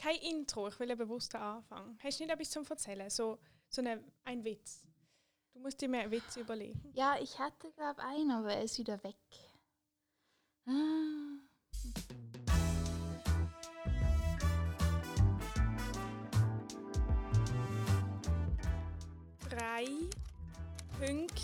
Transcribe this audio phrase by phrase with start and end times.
[0.00, 1.98] kein Intro, ich will einen bewussten Anfang.
[2.02, 3.10] Hast du nicht etwas zum Erzählen?
[3.10, 4.86] So, so eine, ein Witz.
[5.52, 6.80] Du musst dir mehr einen Witz überlegen.
[6.94, 9.16] Ja, ich hatte, glaube einen, aber er ist wieder weg.
[10.66, 11.36] Ah.
[19.50, 19.86] Drei
[20.98, 21.36] Pünktchen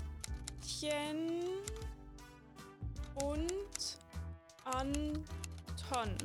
[3.21, 3.99] und
[4.63, 6.17] Anton.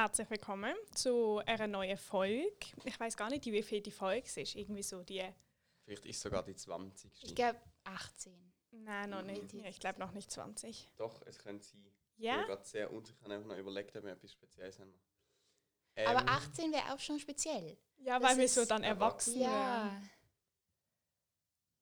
[0.00, 2.54] Herzlich willkommen zu einer neuen Folge.
[2.84, 4.54] Ich weiß gar nicht, wie viel die Folge ist.
[4.54, 5.24] Irgendwie so die.
[5.82, 7.24] Vielleicht ist sogar die 20.
[7.24, 8.32] Ich glaube 18.
[8.70, 9.52] Nein, noch nicht.
[9.54, 10.88] Ja, ich glaube noch nicht 20.
[10.98, 11.84] Doch, es könnte sein.
[12.16, 12.34] Ja?
[12.34, 13.18] Ich bin gerade sehr unsicher.
[13.26, 14.94] Ich habe noch überlegt, ob wir etwas Spezielles haben.
[15.96, 17.76] Aber Ähm, 18 wäre auch schon speziell.
[17.96, 19.50] Ja, Das weil wir so dann erwachsen werden.
[19.50, 20.02] Ja.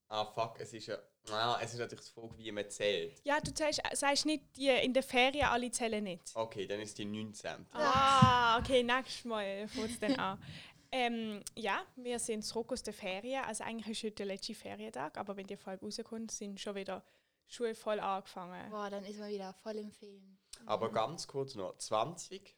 [0.09, 0.99] Ah, fuck, es ist ja.
[1.31, 3.21] Ah, es ist natürlich die Frage, wie man zählt.
[3.25, 6.23] Ja, du sagst, sagst nicht, die in der Ferien alle zählen nicht.
[6.35, 7.67] Okay, dann ist die 19.
[7.73, 10.43] Ah, okay, nächstes Mal fängt es dann an.
[10.93, 13.45] Ähm, ja, wir sind zurück aus der Ferien.
[13.45, 17.05] Also eigentlich ist heute der letzte Ferientag, aber wenn die Folge rauskommt, sind schon wieder
[17.49, 18.71] Schule voll angefangen.
[18.71, 20.39] Boah, dann ist man wieder voll im Film.
[20.65, 22.57] Aber ganz kurz noch: 20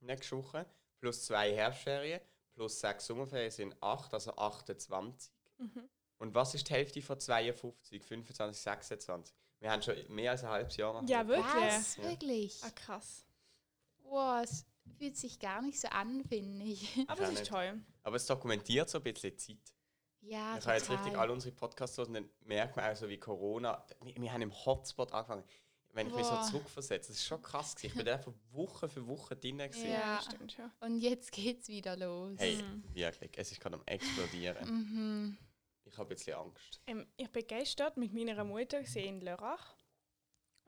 [0.00, 0.66] nächste Woche,
[1.00, 2.20] plus zwei Herbstferien,
[2.54, 5.32] plus sechs Sommerferien sind 8, also 28.
[5.58, 5.88] Mhm.
[6.18, 9.34] Und was ist die Hälfte von 52, 25, 26?
[9.60, 11.08] Wir haben schon mehr als ein halbes Jahr noch.
[11.08, 11.46] Ja, wirklich?
[11.54, 11.96] Was?
[11.96, 12.04] Ja.
[12.04, 12.60] Wirklich?
[12.64, 13.24] Ah, krass.
[14.02, 14.64] Boah, es
[14.98, 16.88] fühlt sich gar nicht so an, finde ich.
[17.08, 17.48] Aber es ist nicht.
[17.50, 17.80] toll.
[18.02, 19.56] Aber es dokumentiert so ein bisschen Zeit.
[20.20, 23.18] Ja, ich habe jetzt richtig alle unsere Podcasts hören, dann merkt man auch so wie
[23.18, 23.86] Corona.
[24.02, 25.44] Wir, wir haben im Hotspot angefangen.
[25.92, 26.44] Wenn ich mich Boah.
[26.44, 27.74] so zurückversetze, das ist schon krass.
[27.74, 27.86] gewesen.
[27.90, 29.58] Ich bin da einfach Woche für Woche drin.
[29.58, 29.90] gewesen.
[29.90, 30.20] Ja.
[30.20, 30.70] stimmt schon.
[30.80, 32.38] Und jetzt geht's wieder los.
[32.38, 32.84] Hey, Mhm.
[32.94, 34.68] wirklich, es ist gerade am explodieren.
[34.68, 35.38] Mhm.
[35.90, 36.80] Ich habe ein Angst.
[36.86, 39.76] Ähm, ich bin gestern mit meiner Mutter in Lörrach.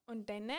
[0.07, 0.51] Und dann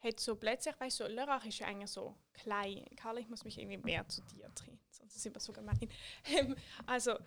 [0.00, 2.84] hat so plötzlich, weißt du, so, Lörrach ist ja eigentlich so klein.
[2.96, 5.76] Karl, ich muss mich irgendwie mehr zu dir drehen, sonst sind wir so gemein.
[6.26, 6.56] Ähm,
[6.86, 7.18] also,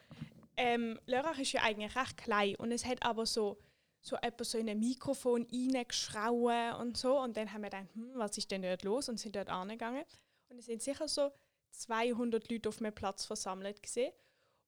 [0.57, 3.59] ähm, Lörrach ist ja eigentlich recht klein und es hat aber so,
[4.01, 7.19] so etwas so in ein Mikrofon reingeschrauen und so.
[7.19, 9.09] Und dann haben wir gedacht, hm, was ist denn dort los?
[9.09, 10.05] Und sind dort angegangen.
[10.49, 11.31] Und es sind sicher so
[11.71, 14.13] 200 Leute auf einem Platz versammelt gesehen.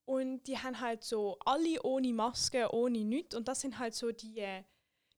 [0.05, 3.35] Und die haben halt so alle ohne Maske, ohne nichts.
[3.35, 4.63] Und das sind halt so die, äh,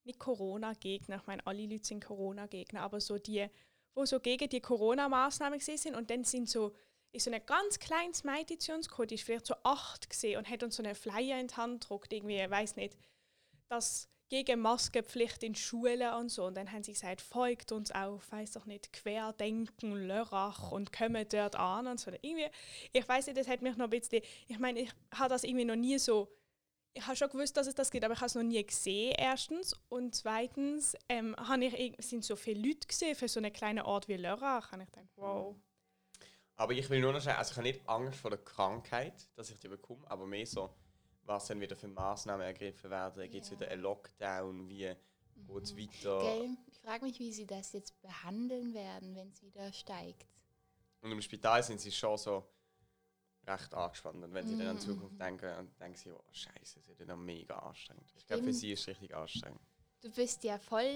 [0.03, 3.47] nicht Corona-Gegner, ich meine, alle Leute sind Corona-Gegner, aber so die,
[3.95, 5.95] wo so gegen die Corona-Maßnahmen gesehen sind.
[5.95, 6.75] Und dann sind so,
[7.11, 10.37] ist so ein ganz kleines Mädchen zu uns gekommen, die ist vielleicht so acht gesehen
[10.37, 12.97] und hat uns so einen Flyer in die Hand gedruckt, irgendwie, ich weiß nicht,
[13.69, 16.45] dass gegen Maskenpflicht in Schulen und so.
[16.45, 21.23] Und dann haben sie gesagt, folgt uns auf, weiß doch nicht, Querdenken, Lörrach und kommen
[21.29, 22.09] dort an und so.
[22.09, 22.47] Irgendwie,
[22.93, 25.65] ich weiß nicht, das hat mich noch ein bisschen, ich meine, ich habe das irgendwie
[25.65, 26.35] noch nie so,
[26.95, 29.13] ich habe schon gewusst, dass es das gibt, aber ich habe es noch nie gesehen,
[29.19, 29.79] erstens.
[29.87, 34.17] Und zweitens ähm, ich, sind so viele Leute gesehen für so einen kleinen Ort wie
[34.17, 34.73] Lörrach.
[34.73, 35.55] Und ich dachte, wow.
[36.55, 39.51] Aber ich will nur noch sagen, also ich habe nicht Angst vor der Krankheit, dass
[39.51, 40.73] ich die bekomme, aber mehr so,
[41.25, 43.29] was dann wieder für Maßnahmen ergriffen werden.
[43.29, 44.67] Gibt es wieder einen Lockdown?
[44.69, 44.93] Wie
[45.47, 46.19] geht es weiter?
[46.19, 46.49] Gell?
[46.67, 50.25] Ich frage mich, wie sie das jetzt behandeln werden, wenn es wieder steigt.
[51.01, 52.45] Und im Spital sind sie schon so
[53.45, 54.23] recht angespannt.
[54.23, 54.93] Und wenn sie dann an die Mhm.
[54.95, 58.09] Zukunft denken, dann denken sie, oh Scheiße, das wird dann mega anstrengend.
[58.15, 59.59] Ich glaube, für sie ist es richtig anstrengend.
[60.01, 60.93] Du bist ja voll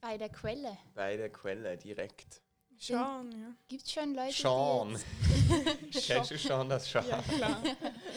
[0.00, 0.76] bei der Quelle.
[0.94, 2.42] Bei der Quelle direkt.
[2.78, 2.96] Schon,
[3.32, 3.54] ja.
[3.68, 4.98] Gibt es schon Leute, Sean.
[5.92, 7.06] die Kennst du schon das Sean?
[7.06, 7.62] Ja, klar.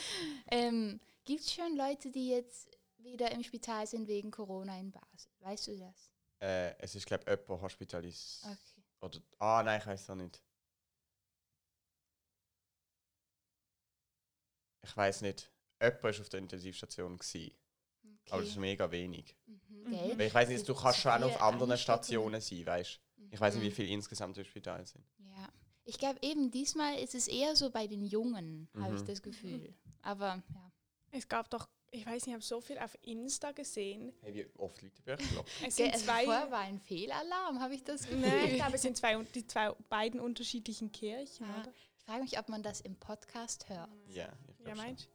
[0.51, 5.29] ähm, gibt's schon Leute, die jetzt wieder im Spital sind wegen Corona in Basel?
[5.39, 6.11] Weißt du das?
[6.39, 8.41] Äh, es ist, glaube ich, jemand hospitalis.
[8.43, 8.83] Okay.
[9.01, 10.41] Oder, ah, nein, ich weiß es auch nicht.
[14.83, 15.49] Ich weiß nicht.
[15.81, 17.51] Jemand war auf der Intensivstation, gewesen,
[18.29, 18.59] aber das ist okay.
[18.61, 19.35] mega wenig.
[19.45, 20.17] Mhm?
[20.17, 21.77] Weil ich weiß nicht, du Gibt kannst schon auch auf anderen.
[21.77, 23.23] Stationen sein, weißt du?
[23.31, 23.73] Ich weiß nicht, wie Mhm.
[23.73, 25.05] viele insgesamt im Spital sind.
[25.17, 25.49] Ja.
[25.85, 29.05] Ich glaube eben, diesmal ist es eher so bei den Jungen, habe ich Mhm.
[29.05, 29.73] das Gefühl.
[30.01, 30.71] Aber ja.
[31.15, 34.13] Es gab doch, ich weiß nicht, ich habe so viel auf Insta gesehen.
[34.21, 35.45] Hey, wie oft liegt der Börsenblock?
[35.65, 36.23] Es sind also zwei.
[36.25, 38.19] vorher war ein Fehlalarm, habe ich das Gefühl.
[38.21, 41.71] Nein, ich glaube, es sind zwei, die zwei beiden unterschiedlichen Kirchen, Ah, oder?
[41.99, 43.89] Ich frage mich, ob man das im Podcast hört.
[44.07, 44.27] Ja,
[44.59, 45.09] ich Ja, meinst du?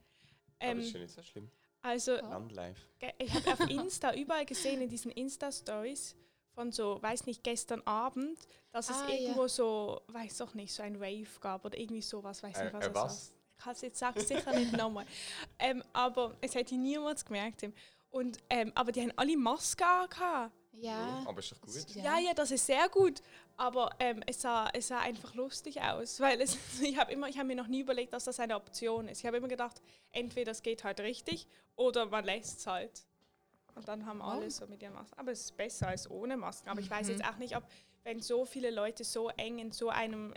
[0.60, 1.50] Aber das ist Ähm, schon nicht so schlimm.
[1.82, 2.80] also, Landlife.
[3.00, 6.14] ge- ich habe auf Insta überall gesehen, in diesen Insta-Stories
[6.54, 8.38] von so, weiß nicht, gestern Abend,
[8.70, 9.14] dass es Ah, ja.
[9.16, 12.72] irgendwo so, weiß doch nicht, so ein Rave gab oder irgendwie sowas, weiß Äh, nicht,
[12.72, 13.32] was äh, es was?
[13.58, 15.04] Ich kann es jetzt sagen, sicher nicht nochmal.
[15.58, 17.66] Ähm, aber es hätte niemand gemerkt.
[18.10, 20.52] Und, ähm, aber die haben alle Masken angehabt.
[20.72, 21.24] Ja.
[21.26, 21.94] aber ist doch gut.
[21.96, 23.20] Ja, ja, das ist sehr gut.
[23.56, 26.20] Aber ähm, es, sah, es sah einfach lustig aus.
[26.20, 29.08] Weil es, ich habe immer, ich habe mir noch nie überlegt, dass das eine Option
[29.08, 29.18] ist.
[29.18, 29.82] Ich habe immer gedacht,
[30.12, 33.04] entweder es geht halt richtig oder man lässt es halt.
[33.74, 35.18] Und dann haben alle so mit ihren Masken.
[35.18, 36.68] Aber es ist besser als ohne Masken.
[36.68, 37.64] Aber ich weiß jetzt auch nicht, ob,
[38.04, 40.32] wenn so viele Leute so eng in so einem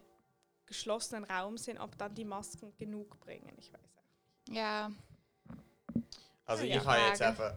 [0.71, 3.53] geschlossenen Raum sind, ob dann die Masken genug bringen.
[3.57, 4.53] Ich weiß auch.
[4.53, 4.91] Ja.
[6.45, 7.53] Also Ja, ich habe jetzt einfach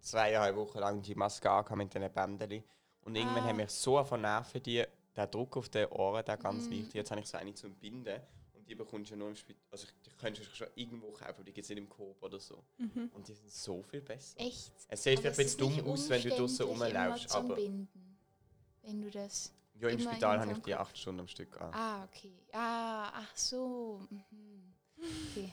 [0.00, 2.62] zweieinhalb Wochen lang die Maske angehabt mit diesen Bändern.
[3.02, 3.48] Und irgendwann Ah.
[3.48, 6.70] haben mich so vernervt, die, der Druck auf den Ohren, der ganz Mm.
[6.70, 6.94] wichtig.
[6.94, 8.20] Jetzt habe ich so eine zum Binden.
[8.54, 9.62] Und die bekommst du nur im Spital.
[9.70, 12.64] Also die könntest du schon irgendwo kaufen, die gibt es nicht im Coop oder so.
[12.78, 14.40] Und die sind so viel besser.
[14.40, 14.72] Echt.
[14.88, 18.18] Es sieht Aber vielleicht ein bisschen nicht dumm aus, wenn du draußen rumläufst, aber Binden,
[18.82, 19.52] wenn du das.
[19.80, 21.72] Ja, im Spital habe ich die acht Stunden am Stück an.
[21.72, 22.32] Ah, okay.
[22.52, 24.06] Ah, ach so.
[24.10, 24.74] Mhm.
[24.98, 25.52] Okay.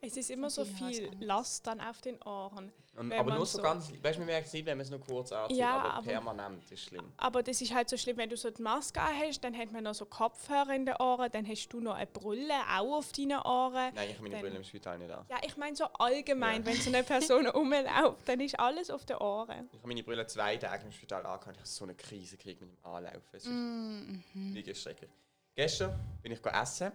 [0.00, 1.10] Es ist immer so viel.
[1.20, 2.72] Last dann auf den Ohren.
[2.96, 4.84] Und, aber man nur so so- ganz, weißt du, man merkt es nicht, wenn man
[4.84, 7.12] es nur kurz anzieht, Ja, aber, aber- permanent ist schlimm.
[7.16, 9.84] Aber das ist halt so schlimm, wenn du so die Maske hast, dann hat man
[9.84, 13.38] noch so Kopfhörer in den Ohren, dann hast du noch eine Brille auch auf deinen
[13.40, 13.94] Ohren.
[13.94, 15.24] Nein, ich habe meine Dann- Brille im Spital nicht an.
[15.30, 16.66] Ja, ich meine so allgemein, Ja.
[16.66, 19.68] wenn so eine Person rumläuft, dann ist alles auf den Ohren.
[19.70, 21.52] Ich habe meine Brille zwei Tage im Spital angehabt.
[21.52, 23.20] Ich habe so eine Krise gekriegt mit dem Anlaufen.
[23.32, 24.24] Es ist Mhm.
[24.54, 25.10] wirklich schrecklich.
[25.54, 26.90] Gestern bin ich essen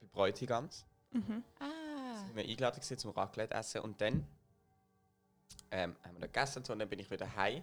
[0.00, 0.86] bei Bräutigams.
[1.60, 1.64] Ah.
[2.34, 4.26] Ich bin eingeladen gewesen zum Raclette essen und dann
[5.70, 7.62] ähm, haben wir da gegessen und dann bin ich wieder heim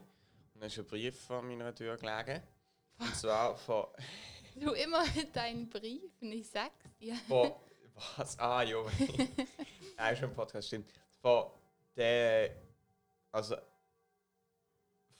[0.53, 2.41] und dann ist ein Brief vor meiner Tür gelegen.
[2.97, 3.88] Und zwar von,
[4.56, 7.15] Du immer mit deinen Briefen, ich sag's dir.
[7.27, 7.51] von
[8.15, 8.39] was?
[8.39, 8.77] Ah, ja.
[9.97, 10.89] Nein, schon im Podcast, stimmt.
[11.21, 11.51] Von
[11.97, 12.56] der,
[13.33, 13.57] also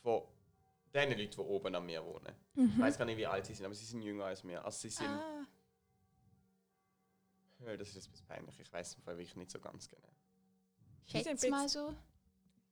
[0.02, 0.22] von
[0.94, 2.34] den Leuten, die oben an mir wohnen.
[2.56, 4.64] Ich weiß gar nicht, wie alt sie sind, aber sie sind jünger als mir.
[4.64, 5.46] Also sie sind, Ah.
[7.66, 9.88] Ja, das ist jetzt ein bisschen peinlich, ich weiß im Fall wirklich nicht so ganz
[9.88, 10.10] genau.
[11.06, 11.94] Schätz mal so.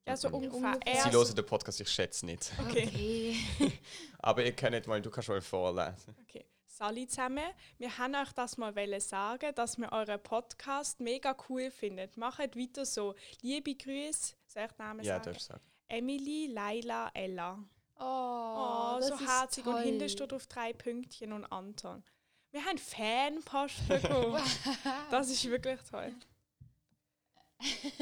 [0.07, 0.80] Ja, so ungefähr.
[1.03, 2.51] Sie hören den Podcast, ich schätze nicht.
[2.68, 3.36] Okay.
[3.57, 3.71] Okay.
[4.19, 6.15] Aber ihr könnt mal, du kannst mal vorlesen.
[6.24, 6.45] okay.
[6.65, 7.44] Sali zusammen,
[7.77, 12.09] wir haben euch das mal wollen sagen, dass wir euren Podcast mega cool finden.
[12.15, 13.15] Macht weiter so.
[13.42, 15.25] Liebe Grüße, soll ich Namen Ja, sagen?
[15.25, 15.63] darfst du sagen.
[15.89, 17.59] Emily, Laila, Ella.
[18.00, 19.65] Oh, Oh, das so ist herzig.
[19.68, 22.01] Und hinten steht auf drei Pünktchen und Anton.
[22.51, 24.41] Wir haben Fanpost bekommen.
[25.11, 26.13] das ist wirklich toll.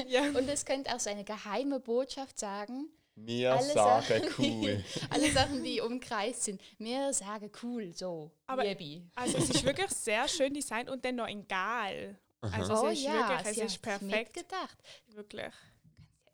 [0.08, 0.22] ja.
[0.30, 2.90] Und es könnte auch so eine geheime Botschaft sagen.
[3.16, 4.84] Wir Alle sagen Sachen- cool.
[5.10, 6.62] Alle Sachen, die umkreist sind.
[6.78, 8.32] Wir sagen cool, so.
[8.46, 9.04] Aber- Liebi.
[9.16, 12.18] Also es ist wirklich sehr schön designt und dann noch in Gal.
[12.40, 14.12] Also Oh es ist ja, wirklich, es ist perfekt.
[14.36, 14.78] mitgedacht.
[15.08, 15.52] Wirklich.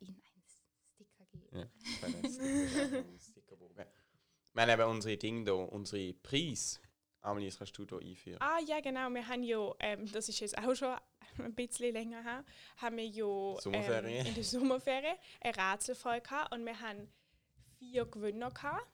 [0.00, 3.08] ihnen einen Sticker geben.
[3.12, 3.86] Ja, Stickerbogen.
[4.52, 6.80] Wir haben eben unsere Dinge hier, unsere Preis.
[7.24, 8.40] Amelie, das kannst du hier einführen.
[8.40, 9.08] Ah ja, genau.
[9.10, 10.94] Wir haben ja, ähm, das ist jetzt auch schon
[11.38, 12.44] ein bisschen länger her,
[12.76, 14.20] haben wir ja Sommerferien.
[14.20, 17.08] Ähm, in der Sommerferien ein Rätselfall gehabt und wir haben
[17.78, 18.86] vier Gewinner gehabt,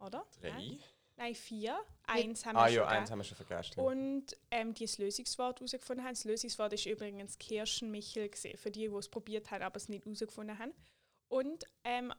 [0.00, 0.26] oder?
[0.40, 0.50] Drei.
[0.50, 0.78] Nein,
[1.16, 1.78] Nein vier.
[2.08, 3.80] Eins haben wir Ah schon ja, eins haben wir schon vergessen.
[3.80, 6.14] Und ähm, die das Lösungswort herausgefunden haben.
[6.14, 10.04] Das Lösungswort ist übrigens Kirschenmichel gewesen, für die, die es probiert haben, aber es nicht
[10.04, 10.72] herausgefunden haben.
[11.28, 12.12] Und ähm,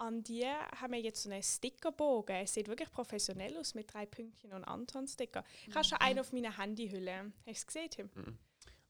[0.00, 2.36] an die haben wir jetzt so einen Stickerbogen.
[2.36, 5.44] Es sieht wirklich professionell aus mit drei Pünktchen und Anton-Sticker.
[5.66, 7.32] Ich habe schon einen auf meiner Handyhülle.
[7.38, 8.38] Hast du es gesehen, Tim?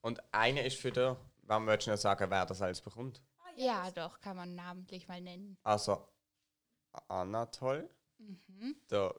[0.01, 3.21] Und eine ist für den, wann würdest du noch sagen, wer das alles bekommt?
[3.57, 5.59] Ja, doch, kann man namentlich mal nennen.
[5.63, 6.07] Also
[7.09, 8.77] Anatol, Mhm.
[8.91, 9.15] der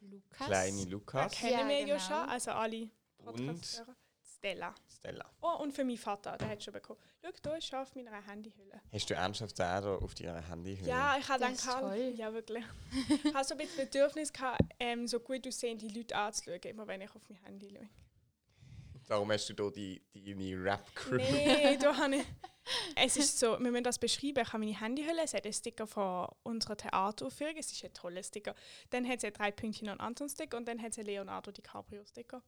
[0.00, 0.46] Lukas.
[0.46, 1.98] kleine Lukas kennen Ja, wir ja genau.
[1.98, 3.96] schon, also alle und Podcast-Hörer.
[4.38, 4.74] Stella.
[4.88, 5.24] Stella.
[5.40, 7.00] Oh, und für meinen Vater, der hat schon bekommen.
[7.22, 8.80] Schau, da ist schon auf meiner Handyhülle.
[8.92, 10.88] Hast du ernsthaft da auf deiner Handyhülle?
[10.88, 12.12] Ja, ich habe dann toll.
[12.16, 12.64] Ja, wirklich.
[13.24, 17.00] Ich habe so ein bisschen Bedürfnis gehabt, ähm, so gut aussehende Leute anzuschauen, immer wenn
[17.00, 17.88] ich auf mein Handy schaue.
[19.06, 21.16] Darum hast du hier die, deine Rap-Crew.
[21.16, 22.26] Nee, da habe ich.
[22.96, 24.40] Es ist so, wir müssen das beschreiben.
[24.42, 28.22] Ich habe meine Handyhülle, es hat einen Sticker von unserer Theateraufführung, es ist ein toller
[28.24, 28.56] Sticker.
[28.90, 32.42] Dann hat es drei Pünktchen und Anton-Sticker und dann hat es einen Leonardo DiCaprio-Sticker.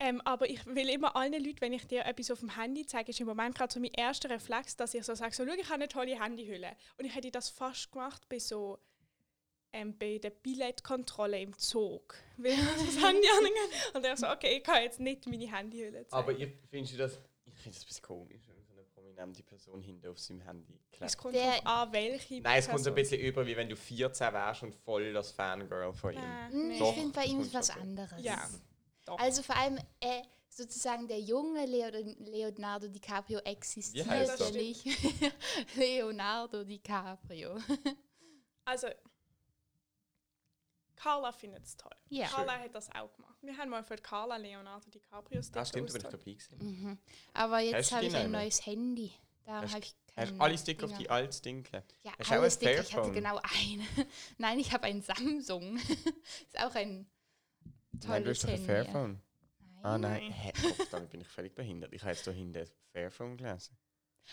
[0.00, 3.10] Ähm, aber ich will immer allen Leuten, wenn ich dir etwas auf dem Handy zeige,
[3.10, 5.64] ist im Moment gerade so mein erster Reflex, dass ich so sage, so, schau, ich
[5.64, 6.76] habe eine tolle Handyhülle.
[6.98, 8.78] Und ich hätte das fast gemacht bei so
[9.72, 12.14] ähm, bei der Billetkontrolle im Zug.
[12.36, 16.06] Weil ich das Handy angehe und ich so, okay, ich kann jetzt nicht meine Handyhülle
[16.06, 16.22] zeigen.
[16.22, 17.20] Aber ich findest du das.
[17.46, 20.80] Ich finde das ein bisschen komisch, wenn so eine prominente Person hinten auf seinem Handy
[20.90, 21.18] es klebt.
[21.18, 24.32] kommt Der- an, welche Nein, es kommt so ein bisschen über, wie wenn du 14
[24.32, 26.20] wärst und voll das Fangirl von ihm.
[26.20, 26.78] Nein, Hm, nee.
[26.78, 27.82] Doch, ich finde bei ihm kommt ist was schon vor.
[27.82, 28.24] anderes.
[28.24, 28.48] Ja,
[29.04, 29.18] doch.
[29.18, 34.84] Also vor allem äh, sozusagen der junge Leo Leonardo DiCaprio existiert ja nicht.
[35.76, 37.58] Leonardo DiCaprio.
[38.66, 38.88] Also,
[40.96, 41.92] Carla findet es toll.
[42.08, 42.28] Ja.
[42.28, 43.36] Carla hat das auch gemacht.
[43.42, 46.58] Wir haben mal für Carla Leonardo DiCaprio Sticker Ah, stimmt, da bin ich dabei gewesen.
[46.60, 46.98] Mhm.
[47.34, 49.12] Aber jetzt habe ich ein neues Handy.
[49.46, 51.92] Hast- habe ich Hast du alle Sticker auf die altes Ding geklebt?
[52.04, 52.80] Ja, alle Sticker.
[52.80, 53.86] Ich hatte genau einen.
[54.38, 55.76] Nein, ich habe einen Samsung.
[55.76, 57.06] ist auch ein
[58.06, 58.66] Nein, du hast doch ein Handy.
[58.66, 59.22] Fairphone.
[59.82, 60.32] Ah nein, Nein.
[60.32, 61.92] Hä, Kopf, damit bin ich völlig behindert.
[61.92, 63.76] Ich habe jetzt da hinten Fairphone gelesen.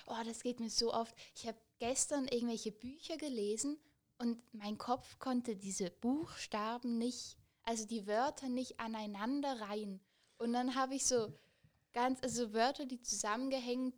[0.08, 1.14] Oh, das geht mir so oft.
[1.36, 3.78] Ich habe gestern irgendwelche Bücher gelesen
[4.18, 10.00] und mein Kopf konnte diese Buchstaben nicht, also die Wörter nicht aneinander reihen.
[10.38, 11.38] Und dann habe ich so
[11.92, 13.96] ganz, also Wörter, die zusammengehängt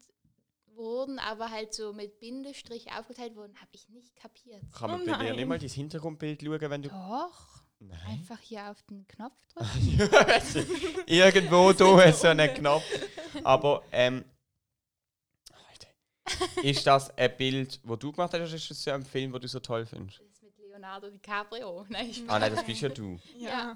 [0.75, 4.63] wurden, aber halt so mit Bindestrich aufgeteilt wurden, habe ich nicht kapiert.
[4.73, 5.35] Kann man Oh bei dir nein.
[5.35, 6.89] nicht mal dein Hintergrundbild schauen, wenn du...
[6.89, 7.99] Doch, Nein.
[8.07, 11.03] einfach hier auf den Knopf drücken.
[11.07, 12.39] Irgendwo da ist so unten.
[12.41, 12.83] ein Knopf.
[13.43, 14.25] Aber, ähm...
[16.63, 19.41] Ist das ein Bild, das du gemacht hast, oder ist das ja ein Film, den
[19.41, 20.19] du so toll findest?
[20.19, 21.85] Das ist mit Leonardo DiCaprio.
[21.89, 23.19] Nein, ich Ah nein, das bist ja du.
[23.37, 23.75] Ja.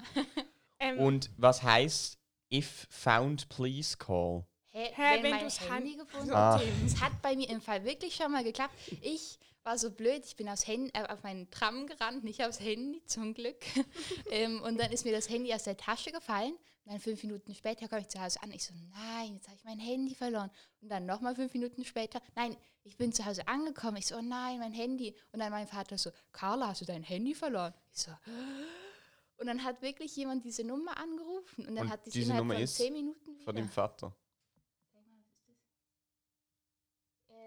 [0.80, 2.18] Ähm, Und was heißt
[2.52, 4.46] If found, please call?
[4.70, 6.58] Hä, Hä, wenn, wenn mein du's Handy Han- gefunden Ah.
[6.58, 8.74] Tim, Es hat bei mir im Fall wirklich schon mal geklappt.
[9.02, 12.58] Ich war so blöd, ich bin aufs Handy, äh, auf meinen Tram gerannt, nicht aufs
[12.58, 13.60] Handy, zum Glück.
[14.30, 16.54] ähm, und dann ist mir das Handy aus der Tasche gefallen.
[16.84, 18.50] Und dann fünf Minuten später komme ich zu Hause an.
[18.50, 20.50] Ich so, nein, jetzt habe ich mein Handy verloren.
[20.80, 23.98] Und dann nochmal fünf Minuten später, nein, ich bin zu Hause angekommen.
[23.98, 25.14] Ich so, oh nein, mein Handy.
[25.32, 27.74] Und dann mein Vater so, Carla, hast du dein Handy verloren?
[27.92, 28.10] Ich so,
[29.36, 31.66] und dann hat wirklich jemand diese Nummer angerufen.
[31.66, 33.44] Und dann Und hat die diese Nummer von ist zehn Minuten wieder.
[33.44, 34.16] Von deinem Vater.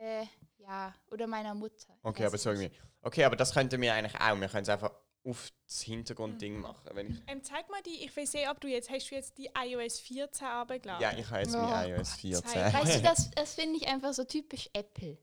[0.01, 0.27] Äh,
[0.63, 1.97] ja, oder meiner Mutter.
[2.03, 2.61] Okay, aber es so nicht.
[2.61, 2.79] irgendwie.
[3.01, 4.39] Okay, aber das könnten wir eigentlich auch.
[4.39, 4.91] Wir können es einfach
[5.23, 6.61] auf das Hintergrundding Mhm.
[6.61, 6.89] machen.
[6.93, 9.37] Wenn ich, ähm, zeig mal die, ich will sehen, ob du jetzt, hast du jetzt
[9.37, 11.01] die iOS 14 runtergeladen?
[11.01, 12.43] ja, ich habe jetzt Oh mein iOS Gott, 14.
[12.49, 12.73] zeig.
[12.73, 15.17] Weißt du, das, das finde ich einfach so typisch Apple.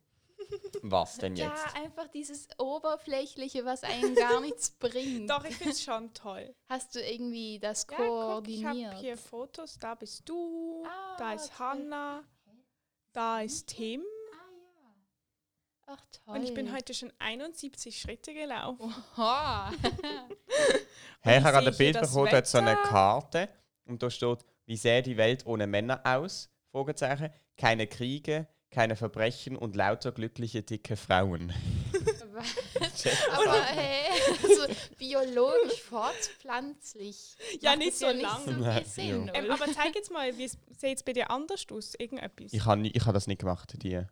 [0.82, 1.76] Was denn Ja, jetzt?
[1.76, 5.28] einfach dieses Oberflächliche, was einen gar nichts bringt.
[5.28, 6.54] Doch, ich finde es schon toll.
[6.68, 8.06] Hast du irgendwie das Ja, guck,
[8.48, 8.92] ich koordiniert?
[8.92, 9.78] habe hier Fotos.
[9.78, 11.66] Da bist du, Ah, da ist toll.
[11.66, 12.24] Hanna,
[13.12, 14.02] da ist Tim.
[15.90, 16.36] Ach toll.
[16.36, 18.94] Und ich bin heute schon 71 Schritte gelaufen.
[19.16, 19.72] Oha.
[21.20, 22.76] Hey, ich habe gerade ein Bild bekommen, da hat so eine.
[22.76, 23.48] Karte
[23.86, 26.48] und da steht, wie sähe die Welt ohne Männer aus?
[27.56, 31.52] Keine Kriege, keine Verbrechen und lauter glückliche, dicke Frauen.
[33.32, 34.10] Aber hey,
[34.42, 37.36] also biologisch fortpflanzlich.
[37.60, 38.42] Ja, macht nicht so lang.
[38.44, 39.34] So Nein, viel Sinn, ja.
[39.34, 40.58] Ähm, aber zeig jetzt mal, wie sieht
[40.96, 41.94] es bei dir anders aus?
[41.98, 42.52] Irgendetwas?
[42.52, 43.90] Ich habe ich hab das nicht gemacht, die.
[43.90, 44.06] ja,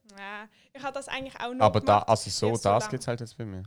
[0.72, 2.08] ich habe das eigentlich auch nur Aber da, gemacht.
[2.08, 3.64] also so, Ja, so das gibt es halt jetzt bei mir.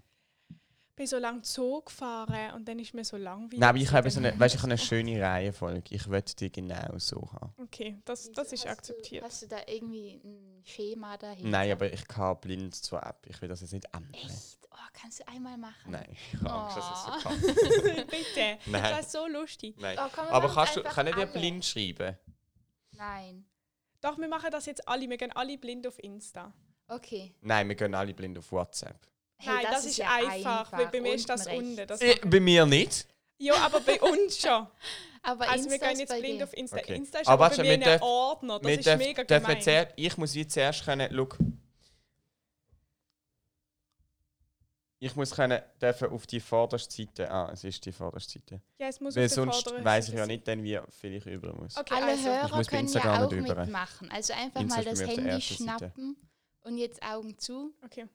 [0.99, 3.57] Ich bin so lange Zug gefahren und dann ist mir so langweilig.
[3.57, 5.95] Nein, aber ich habe so eine, weißt, ich habe eine schöne Reihenfolge.
[5.95, 7.53] Ich möchte die genau so haben.
[7.57, 9.23] Okay, das, das ist Hast akzeptiert.
[9.23, 11.47] Du, hast du da irgendwie ein Schema dahinter?
[11.47, 13.25] Nein, aber ich kann blind zur App.
[13.27, 14.13] Ich will das jetzt nicht ändern.
[14.13, 14.59] Echt?
[14.69, 15.89] Oh, kannst du einmal machen?
[15.89, 17.29] Nein, ich habe Angst, dass ich Oh.
[17.29, 17.29] so
[17.93, 18.07] kann.
[18.07, 18.57] Bitte.
[18.65, 18.83] Nein.
[18.83, 19.77] Das ist so lustig.
[19.79, 19.97] Nein.
[20.01, 22.17] Oh, komm, aber kannst du, kann ich dir blind schreiben?
[22.91, 23.45] Nein.
[24.01, 25.09] Doch, wir machen das jetzt alle.
[25.09, 26.53] Wir gehen alle blind auf Insta.
[26.89, 27.33] Okay.
[27.39, 28.99] Nein, wir gehen alle blind auf WhatsApp.
[29.41, 31.87] Hey, Nein, das, ist ja einfach, weil bei mir ist das Unten.
[31.87, 33.07] Das Äh, bei mir nicht.
[33.37, 34.67] ja, aber bei uns schon.
[35.21, 36.43] Aber Also wir Insta gehen ist jetzt blind dir.
[36.45, 36.77] auf Insta.
[36.77, 36.95] Okay.
[36.95, 38.59] Insta ist Aber aber, warte, bei mir wir ein Ordner.
[38.59, 39.61] Das Wir ist dürfen- mega dürfen gemein.
[39.61, 41.37] zuerst- ich muss wie zuerst können, look.
[45.01, 47.31] Ich muss können, dürfen auf die vorderste Seite.
[47.31, 48.61] Ah, es ist die vorderste Seite.
[48.77, 51.53] Ja, es muss Weil auf sonst weiß ich ja nicht, dann wie viel ich über
[51.53, 51.77] muss.
[51.77, 52.19] Okay, Alle also.
[52.19, 54.11] Ich Hörer muss bei können ja auch mitmachen.
[54.11, 55.77] Also einfach Insta mal das Handy ersten Seite.
[55.79, 56.17] schnappen
[56.61, 57.73] und jetzt Augen zu.
[57.83, 58.07] Okay.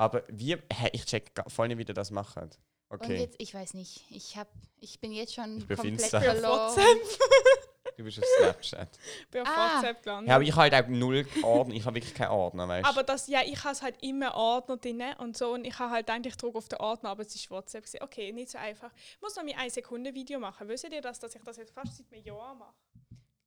[0.00, 0.56] Aber wie.
[0.72, 2.36] Hä, ich check ga- voll nicht, wie ihr das macht.
[2.38, 2.56] Und
[2.88, 3.18] Okay.
[3.18, 4.48] jetzt, ich weiß nicht, ich hab,
[4.80, 6.18] ich bin jetzt schon Ich bin auf komplett Insta.
[6.18, 6.58] Bei verloren.
[6.76, 7.96] WhatsApp.
[7.96, 8.98] Du bist auf Snapchat.
[9.30, 9.76] Bei Ah.
[9.76, 10.28] WhatsApp gelandet.
[10.30, 11.74] Ja, aber ich habe halt auch null Ordner.
[11.74, 15.02] Ich habe wirklich keinen Ordner, weißt Aber das, ja, ich habe halt immer Ordner drin
[15.18, 17.84] und so und ich habe halt eigentlich Druck auf den Ordner, aber es ist WhatsApp.
[17.84, 18.02] gewesen.
[18.02, 18.90] Okay, nicht so einfach.
[19.16, 20.66] Ich muss noch mein 1 Sekunde Video machen.
[20.68, 22.74] Wisst ihr das, dass ich das jetzt fast seit einem Jahr mache?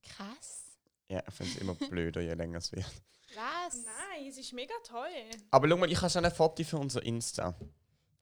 [0.03, 0.77] Krass.
[1.09, 2.85] Ja, ich finde es immer blöder, je länger es wird.
[3.35, 3.83] Was?
[3.83, 5.07] Nein, es ist mega toll.
[5.51, 7.55] Aber schau mal, ich habe so ein Foto für unser Insta.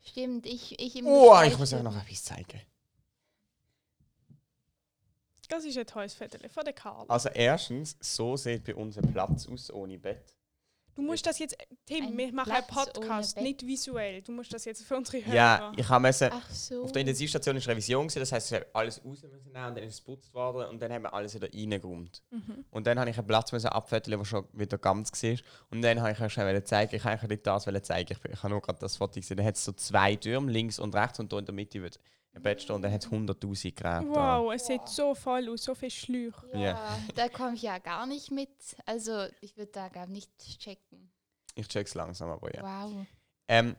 [0.03, 2.62] Stimmt, ich, ich im Oh, ich muss euch noch etwas zeigen.
[5.48, 7.06] Das ist ein tolles Viertel von der Karl.
[7.10, 10.34] Also erstens, so sieht bei uns ein Platz aus ohne Bett.
[11.01, 14.22] Du musst das jetzt, Tim, Ein wir machen einen Podcast, nicht visuell.
[14.22, 15.36] Du musst das jetzt für unsere Hörer.
[15.36, 16.84] Ja, ich habe müssen, so.
[16.84, 19.75] auf der Intensivstation ist Revision gewesen, das heißt, ich habe alles raus müssen nehmen und
[19.77, 22.22] dann ist es geputzt worden und dann haben wir alles wieder reingeräumt.
[22.29, 22.65] Mhm.
[22.70, 25.38] Und dann habe ich einen Platz müssen abfetteln, der schon wieder ganz war.
[25.72, 28.13] Und dann habe ich euch schon zeigen, ich wollte nicht das zeigen.
[28.13, 29.38] Ich, bin- ich habe nur gerade das Foto gesehen.
[29.38, 32.00] Da hat es so zwei Türme, links und rechts und da in der Mitte wird
[32.33, 34.03] ein Bett stehen und dann hat es 100'000 Grad.
[34.05, 34.09] dran.
[34.45, 36.47] Wow, es sieht so voll aus, so viel Schläuche.
[36.53, 37.00] ja, Ja.
[37.15, 38.50] da komme ich ja gar nicht mit.
[38.85, 41.11] Also ich würde da gar nicht checken.
[41.55, 42.63] Ich check's langsam, aber ja.
[42.63, 43.05] Wow.
[43.50, 43.75] Ähm,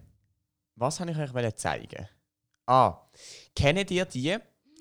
[0.77, 2.07] was habe ich euch wollen zeigen?
[2.67, 2.99] Ah,
[3.57, 4.37] kennt ihr die?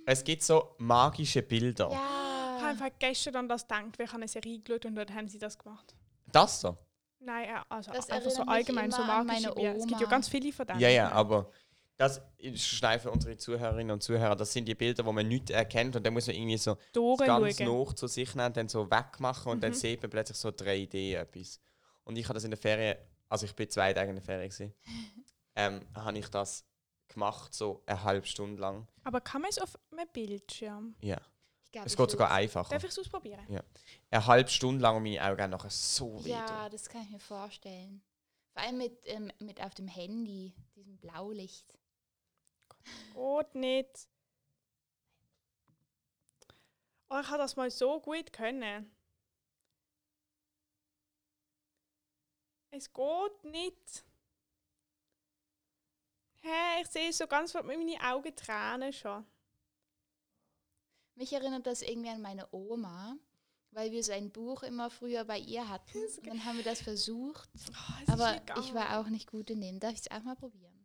[0.06, 1.90] Es gibt so magische Bilder.
[1.90, 2.68] Ich habe Ja.
[2.70, 5.58] einfach gestern an das gedacht, wir haben eine Serie geschaut und dort haben sie das
[5.58, 5.96] gemacht.
[6.32, 6.78] Das so?
[7.20, 9.76] Nein, ja, also Das einfach so allgemein so an magische Bier.
[9.76, 10.80] Es gibt ja ganz viele von denen.
[10.80, 11.52] Ja, ja, aber
[11.98, 14.36] das ist schnell für unsere Zuhörerinnen und Zuhörer.
[14.36, 16.76] Das sind die Bilder, wo man nicht erkennt und dann muss man irgendwie so
[17.18, 17.86] ganz schauen.
[17.88, 19.76] nah zu sich nehmen, dann so wegmachen und dann Mhm.
[19.76, 21.60] sieht man plötzlich so 3D etwas.
[22.04, 22.98] Und ich habe das in der Ferien,
[23.30, 24.74] also ich bin zwei Tage in der Ferien gewesen,
[25.56, 26.66] ähm, habe ich das
[27.08, 28.88] gemacht, so eine halbe Stunde lang.
[29.04, 30.96] Aber kann man es auf einem Bildschirm?
[31.02, 31.20] Ja,
[31.66, 32.70] Ich glaub, es geht sogar einfacher.
[32.70, 33.46] Darf ich es ausprobieren?
[34.10, 36.30] Eine halbe Stunde lang und meine Augen nachher so weh.
[36.32, 38.02] Ja, das kann ich mir vorstellen.
[38.54, 41.78] Vor allem mit, ähm, mit auf dem Handy, diesem Blaulicht.
[43.14, 44.08] Geht nicht.
[47.10, 48.90] Oh, ich habe das mal so gut können.
[52.72, 54.06] Es geht nicht.
[56.42, 59.26] Hä, ich sehe so ganz mit meinen Augen Tränen schon.
[61.16, 63.18] Mich erinnert das irgendwie an meine Oma,
[63.72, 65.98] weil wir so ein Buch immer früher bei ihr hatten.
[66.18, 69.80] Und dann haben wir das versucht, Oh, aber ich war auch nicht gut in dem.
[69.80, 70.81] Darf ich es auch mal probieren?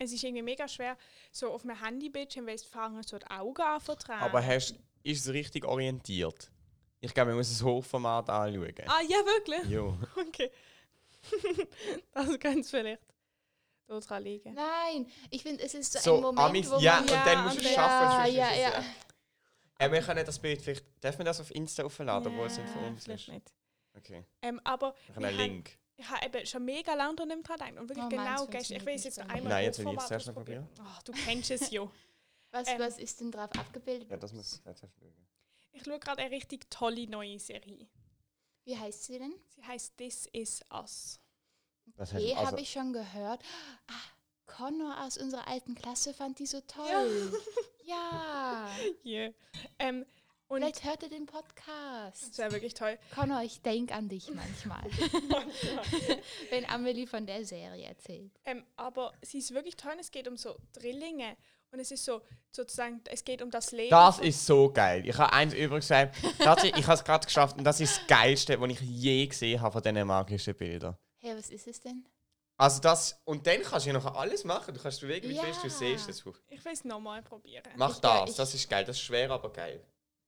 [0.00, 0.96] Es ist irgendwie mega schwer,
[1.32, 3.80] so auf einem Handybildschirm, weil es fangen so die Augen an.
[4.20, 6.50] Aber hast, ist es richtig orientiert?
[7.00, 8.74] Ich glaube, man muss das Hochformat anschauen.
[8.86, 9.64] Ah, ja, wirklich?
[9.68, 9.96] Jo.
[10.16, 10.50] Okay.
[12.12, 13.02] das könnte es vielleicht
[13.88, 14.54] daran liegen.
[14.54, 17.02] Nein, ich finde, es ist so, So, ein Moment, Amis, wo ja, man...
[17.02, 18.08] und Ja, dann musst du es und- schaffen.
[18.08, 18.84] ja, ja, es ja.
[19.86, 22.68] Äh, wir können das Bild vielleicht, dürfen wir das auf Insta aufladen, obwohl es nicht
[22.70, 23.28] von Ja, uns ist?
[23.28, 23.52] nicht.
[23.96, 25.78] Okay, Ähm, aber wir haben einen Link.
[25.98, 27.78] Ich habe eben schon mega lange dran nicht dran gedacht.
[27.78, 28.76] Und wirklich Oh, genau gestern.
[28.78, 29.22] Ich will es jetzt so.
[29.22, 30.68] noch einmal Nein, jetzt will ich es zuerst noch ausprobieren.
[30.80, 31.82] Ach, du kennst es ja.
[32.50, 34.08] Was, Ähm, was ist denn drauf abgebildet?
[34.10, 35.12] Ja, das muss erst schauen.
[35.72, 37.86] Ich schaue gerade eine richtig tolle neue Serie.
[38.64, 39.34] Wie heißt sie denn?
[39.48, 41.20] Sie heißt This Is Us.
[41.96, 43.42] Das Okay, also, habe ich schon gehört.
[43.86, 43.92] Ah,
[44.46, 47.32] Connor aus unserer alten Klasse fand die so toll.
[47.84, 48.68] Ja.
[49.02, 49.32] Yeah.
[49.78, 50.04] Ähm,
[50.48, 52.22] und Vielleicht hört er den Podcast.
[52.30, 52.98] das wäre wirklich toll.
[53.14, 54.82] Connor, ich denke an dich manchmal,
[56.50, 58.32] wenn Amelie von der Serie erzählt.
[58.44, 59.94] ähm, aber sie ist wirklich toll.
[60.00, 61.36] Es geht um so Drillinge.
[61.70, 63.90] Und es ist so, sozusagen, es geht um das Leben.
[63.90, 65.06] Das ist so geil.
[65.06, 66.16] Ich habe eins übrigens gesagt.
[66.38, 69.72] Ich habe es gerade geschafft und das ist das Geilste, was ich je gesehen habe
[69.72, 70.96] von diesen magischen Bildern.
[71.18, 72.06] Hey, was ist es denn?
[72.56, 74.72] Also das, und dann kannst du ja noch alles machen.
[74.74, 75.42] Du kannst bewegen, wie Ja.
[75.42, 76.08] fest du siehst.
[76.08, 76.24] Das.
[76.48, 77.62] Ich will es nochmal probieren.
[77.76, 78.84] Mach Ich das, ich- das ist geil.
[78.86, 79.84] Das ist schwer, aber geil.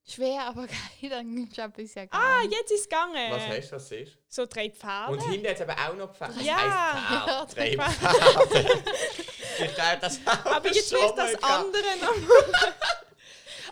[0.07, 0.67] Schwer, aber
[1.01, 2.53] geil, dann schaffe ich es ja gar Ah, nicht.
[2.53, 3.31] jetzt ist es gegangen.
[3.33, 5.13] Was hast du, was siehst So drei Pfade.
[5.13, 6.17] Und hinten hat es eben auch noch.
[6.19, 7.47] Das Ja.
[7.47, 7.77] heisst Pferd.
[7.79, 8.83] Ja, Drei Pferde.
[9.65, 11.45] ich glaube, das Aber jetzt ist das gehabt.
[11.45, 12.35] andere noch.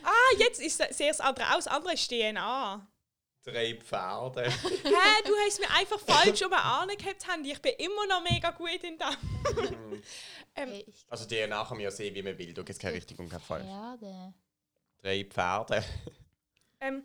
[0.05, 1.65] ah, jetzt ist sehr das andere aus.
[1.65, 2.87] Das andere ist DNA.
[3.45, 4.45] Drei Pferde.
[4.45, 7.53] Hä, du hast mir einfach falsch um angehabt, Handy.
[7.53, 10.03] Ich bin immer noch mega gut in dem.
[10.55, 12.53] ähm, Hey, ich Also DNA kann man ja sehen, wie man will.
[12.53, 13.65] Da gibt es keine richtig und kein falsch.
[13.65, 14.35] Pferde.
[15.09, 15.83] Drei Pferde.
[16.81, 17.03] ähm,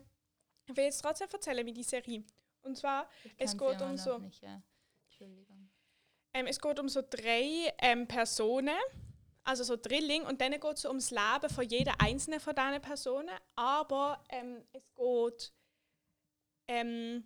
[0.66, 2.22] ich will jetzt trotzdem erzählen, wie die Serie.
[2.60, 4.62] Und zwar, Es geht um so- Nicht, ja.
[6.34, 8.76] Ähm, es geht um so drei ähm, Personen.
[9.42, 10.22] Also so Drilling.
[10.24, 13.38] Und dann geht es so ums Leben von jeder einzelnen von diesen Personen.
[13.56, 15.54] Aber ähm, es geht...
[16.68, 17.24] Ähm,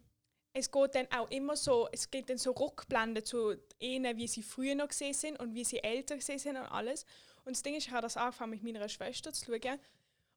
[0.52, 4.42] es geht dann auch immer so, es geht dann so Rückblenden zu ihnen, wie sie
[4.44, 7.04] früher noch gesehen sind und wie sie älter gesehen sind und alles.
[7.44, 9.80] Und das Ding ist, ich habe das angefangen mit meiner Schwester zu schauen.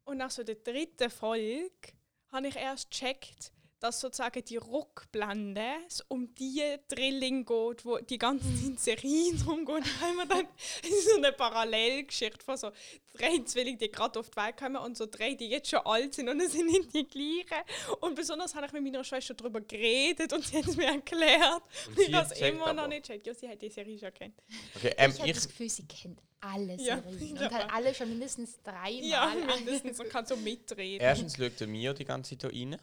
[0.04, 1.94] Und nach so der dritten Folge
[2.32, 8.20] habe ich erst gecheckt, dass sozusagen die Rückblende es um die Drilling geht, wo die
[8.20, 9.84] ganzen Serien drum gehen.
[9.84, 10.48] Da haben wir dann
[11.10, 12.72] so eine Parallelgeschichte von so
[13.18, 16.14] drei Zwillingen, die gerade auf die Welt kommen und so drei, die jetzt schon alt
[16.14, 17.66] sind und es sind nicht die gleichen.
[18.02, 21.64] Und besonders habe ich mit meiner Schwester darüber geredet und sie hat es mir erklärt.
[21.88, 23.26] Und ich sie habe es immer noch nicht gecheckt.
[23.26, 24.36] Ja, sie hat die Serie schon kennt.
[24.76, 27.96] Okay, ähm, ich habe das Gefühl, sie kennt alle Ja, Serien ich und hat alle
[27.96, 29.04] schon mindestens dreimal.
[29.04, 30.00] Ja, mindestens.
[30.00, 31.02] Und kann so mitreden.
[31.02, 32.78] erstens schaut der Mio die ganze Zeit hier rein.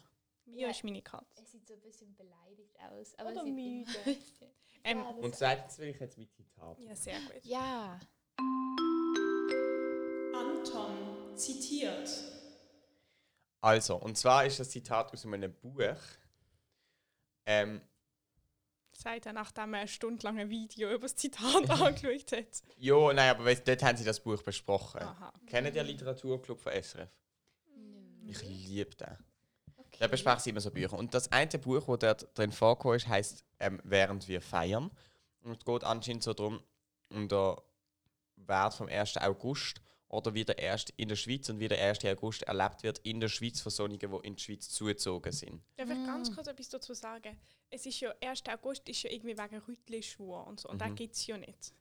[0.49, 1.41] Mia ist meine Katze.
[1.43, 3.13] Es sieht so ein bisschen beleidigt aus.
[3.17, 3.91] Aber Oder müde.
[4.83, 6.79] Ähm, Ja, Und zweitens will ich jetzt mit Zitat.
[6.79, 7.43] ja, sehr gut.
[7.43, 7.99] ja.
[10.33, 12.09] Anton zitiert.
[13.61, 15.97] Also, und zwar ist das Zitat aus einem Buch.
[17.45, 17.81] Ähm,
[18.93, 22.61] Sagt er, nachdem er ein stundenlanges Video über das Zitat angeschaut hat.
[22.77, 25.01] ja, nein, aber weißt, dort haben sie das Buch besprochen.
[25.01, 25.33] Aha.
[25.45, 27.09] Kennen die Literaturclub von SRF?
[27.75, 28.29] Nö.
[28.31, 29.17] Ich liebe den.
[29.99, 30.97] Da besprechen sie immer so Bücher.
[30.97, 34.89] Und das eine Buch, das dort drin vorkommt, ist, heisst ähm, «Während wir feiern».
[35.41, 36.61] Und es geht anscheinend so darum,
[37.09, 37.55] um den
[38.37, 39.17] Wert vom 1.
[39.17, 40.85] August oder wie der 1.
[40.97, 42.03] in der Schweiz und wie der 1.
[42.05, 45.61] August erlebt wird in der Schweiz von solchen, die in die Schweiz zugezogen sind.
[45.77, 46.05] Darf ich Mm.
[46.05, 47.37] ganz kurz etwas dazu sagen?
[47.69, 48.43] Es ist ja, 1.
[48.49, 50.69] August ist ja irgendwie wegen Rütli-Schwur und so.
[50.69, 50.95] Und das Mhm.
[50.95, 51.73] gibt es ja nicht.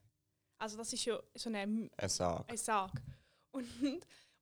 [0.59, 3.01] Also das ist ja so eine, eine Sage.
[3.53, 3.67] Und,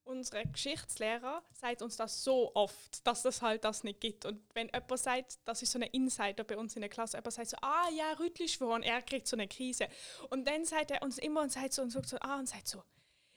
[0.07, 4.25] unser Geschichtslehrer sagt uns das so oft, dass das halt das nicht gibt.
[4.25, 7.35] Und wenn jemand sagt, das ist so ein Insider bei uns in der Klasse, jemand
[7.35, 9.89] sagt so, ah ja, Rütlischwohn, er kriegt so eine Krise.
[10.31, 12.69] Und dann sagt er uns immer und sagt so und sagt so, ah und sagt
[12.69, 12.83] so,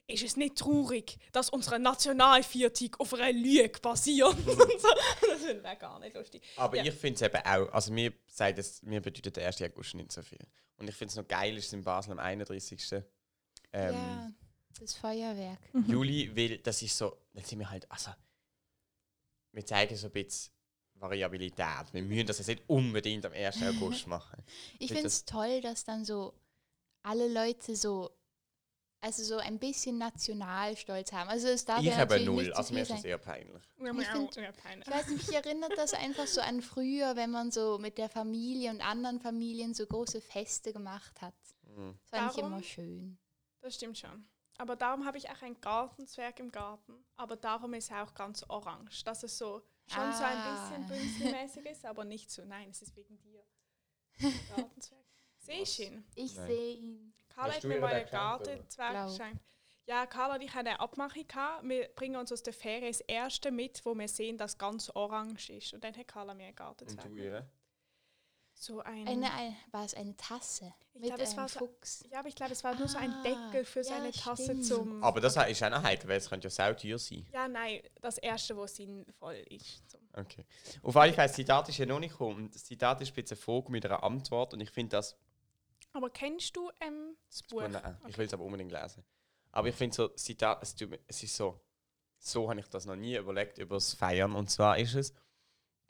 [0.07, 4.35] ist es nicht traurig, dass unsere Nationalviertig auf einer Lüge basiert?
[4.47, 6.43] das finde ich gar nicht lustig.
[6.55, 6.83] Aber Ja.
[6.83, 9.61] ich finde es eben auch, also mir sagt es, mir bedeutet der 1.
[9.61, 10.39] August nicht so viel.
[10.77, 13.03] Und ich finde es noch geil, ist es in Basel am 31.
[13.71, 14.31] Ähm, ja,
[14.79, 15.59] das Feuerwerk.
[15.87, 18.11] Juli, weil das ist so, dann sind wir halt, also,
[19.51, 20.51] wir zeigen so ein bisschen
[20.95, 21.93] Variabilität.
[21.93, 23.61] Wir müssen das jetzt nicht unbedingt am 1.
[23.63, 24.43] August machen.
[24.79, 26.33] Ich finde es toll, dass dann so
[27.03, 28.11] alle Leute so,
[29.01, 31.29] also so ein bisschen Nationalstolz haben.
[31.29, 33.63] Also es darf ich ja habe null, nicht zu also mir ist das eher peinlich.
[33.77, 34.87] Ja, Ich find- peinlich.
[34.87, 38.09] Ich weiß nicht, mich erinnert das einfach so an früher, wenn man so mit der
[38.09, 41.33] Familie und anderen Familien so große Feste gemacht hat.
[41.63, 41.97] Mhm.
[42.01, 43.17] Das fand ich Darum- immer schön.
[43.61, 44.25] Das stimmt schon.
[44.59, 46.93] Aber darum habe ich auch ein Gartenzwerg im Garten.
[47.15, 49.03] Aber darum ist er auch ganz orange.
[49.05, 50.69] Dass es so schon so ein Ah.
[50.69, 52.43] bisschen bünzelmäßig ist, aber nicht so.
[52.45, 53.41] Nein, es ist wegen dir.
[54.55, 55.05] Gartenzwerg.
[55.37, 56.05] Siehst du ihn?
[56.15, 57.13] Ich sehe ihn.
[57.29, 58.09] Carla hat mir mal einen?
[58.09, 59.41] Gartenzwerg geschenkt.
[59.85, 61.63] Ja, Carla und ich haben eine Abmachung gehabt.
[61.67, 65.49] Wir bringen uns aus der Ferien das erste mit, wo wir sehen, dass ganz orange
[65.53, 65.73] ist.
[65.73, 67.07] Und dann hat Carla mir einen Und Gartenzwerg.
[67.07, 67.49] du ihre?
[68.61, 69.07] So ein.
[69.07, 72.03] Eine, ein, war es eine Tasse Ich mit glaub, es einem war so- Fuchs?
[72.11, 74.43] ja, aber ich glaube, es war nur so ein Ah, Deckel für ja, eine Tasse
[74.43, 74.65] stimmt.
[74.65, 75.01] zum.
[75.01, 77.25] Aber das ist auch noch heikel, weil es könnte ja sau teuer sein.
[77.31, 79.89] Ja, nein, das erste, was sinnvoll ist.
[79.89, 80.43] Zum Okay.
[80.83, 82.35] Auf alle Fälle, das Zitat ist ja noch nicht gekommen.
[82.35, 85.15] Und Das Zitat ist ein bisschen eine Frage mit einer Antwort und ich finde das
[85.93, 87.65] Aber kennst du ähm, das Buch?
[87.65, 89.05] Nein, ich will es aber unbedingt lesen.
[89.53, 90.75] Aber ich finde so, Zitat, es,
[91.07, 91.61] es ist so,
[92.17, 94.35] so habe ich das noch nie überlegt über das Feiern.
[94.35, 95.13] Und zwar ist es,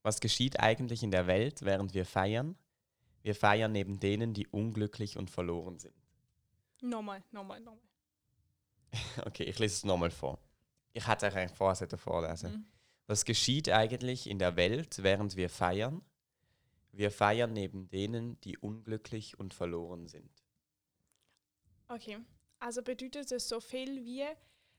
[0.10, 2.58] was geschieht eigentlich in der Welt, während wir feiern?
[3.22, 5.93] Wir feiern neben denen, die unglücklich und verloren sind.
[6.82, 7.84] Nochmal, nochmal, nochmal.
[9.28, 10.39] Okay, ich lese es nochmal vor.
[10.93, 12.52] Ich hatte eigentlich vorher sollen vorlesen.
[12.52, 12.65] Mhm.
[13.06, 16.02] Was geschieht eigentlich in der Welt, während wir feiern?
[16.91, 20.43] Wir feiern neben denen, die unglücklich und verloren sind.
[21.88, 22.17] Okay,
[22.58, 24.26] also bedeutet es so viel wie,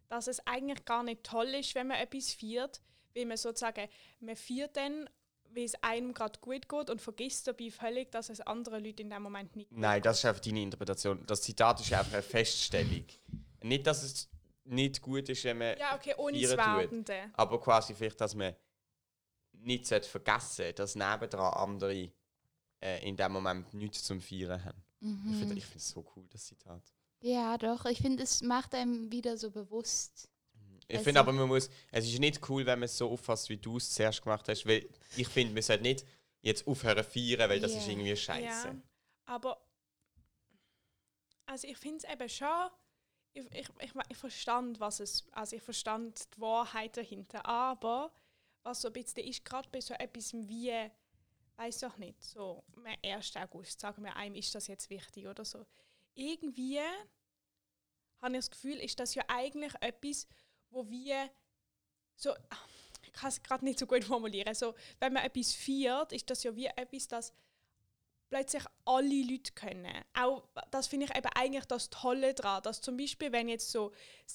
[0.09, 2.83] dass es eigentlich gar nicht toll ist, wenn man etwas feiert,
[3.14, 3.88] weil man sozusagen,
[4.19, 5.09] man feiert dann,
[5.53, 9.11] wie es einem gerade gut geht und vergisst dabei völlig, dass es anderen Leuten in
[9.11, 11.25] dem Moment nicht Nein, das ist einfach deine Interpretation.
[11.27, 13.05] Das Zitat ist einfach eine Feststellung.
[13.63, 14.29] Nicht, dass es
[14.65, 15.77] nicht gut ist, wenn man.
[15.79, 17.11] Ja, okay, ohne tut.
[17.35, 18.55] Aber quasi vielleicht, dass man
[19.53, 22.11] nicht vergessen sollte, dass nebendran andere
[22.81, 24.83] äh, in dem Moment nichts zum Feiern haben.
[25.01, 25.35] Ich Mhm.
[25.35, 26.83] finde ich es so cool, das Zitat.
[27.23, 27.85] Ja, doch.
[27.87, 30.29] Ich finde, es macht einem wieder so bewusst.
[30.90, 31.70] Ich Also- finde aber, man muss.
[31.92, 34.66] Es ist nicht cool, wenn man es so auffasst, wie du es zuerst gemacht hast,
[34.66, 36.05] weil ich finde, man sollte nicht
[36.42, 37.79] jetzt aufhören zu feiern, weil das Ja.
[37.79, 38.68] ist irgendwie scheiße.
[38.68, 38.76] Ja,
[39.26, 39.61] aber
[41.46, 42.70] also ich finde es eben schon,
[43.33, 48.12] ich, ich, ich, ich verstand, was es, also ich verstand die Wahrheit dahinter, aber
[48.62, 50.72] was so ein bisschen ist, gerade bei so etwas wie,
[51.57, 53.37] weiß doch nicht, so am 1.
[53.37, 55.64] August, sagen wir einem, ist das jetzt wichtig oder so.
[56.14, 56.81] Irgendwie
[58.20, 60.26] habe ich das Gefühl, ist das ja eigentlich etwas,
[60.70, 61.30] wo wir
[62.16, 62.35] so,
[63.02, 66.42] ich kann es gerade nicht so gut formulieren, so, wenn man etwas feiert, ist das
[66.42, 67.33] ja wie etwas, das
[68.30, 69.92] plötzlich alle Leute können.
[70.14, 73.92] Auch das finde ich eben eigentlich das Tolle daran, dass zum Beispiel, wenn jetzt so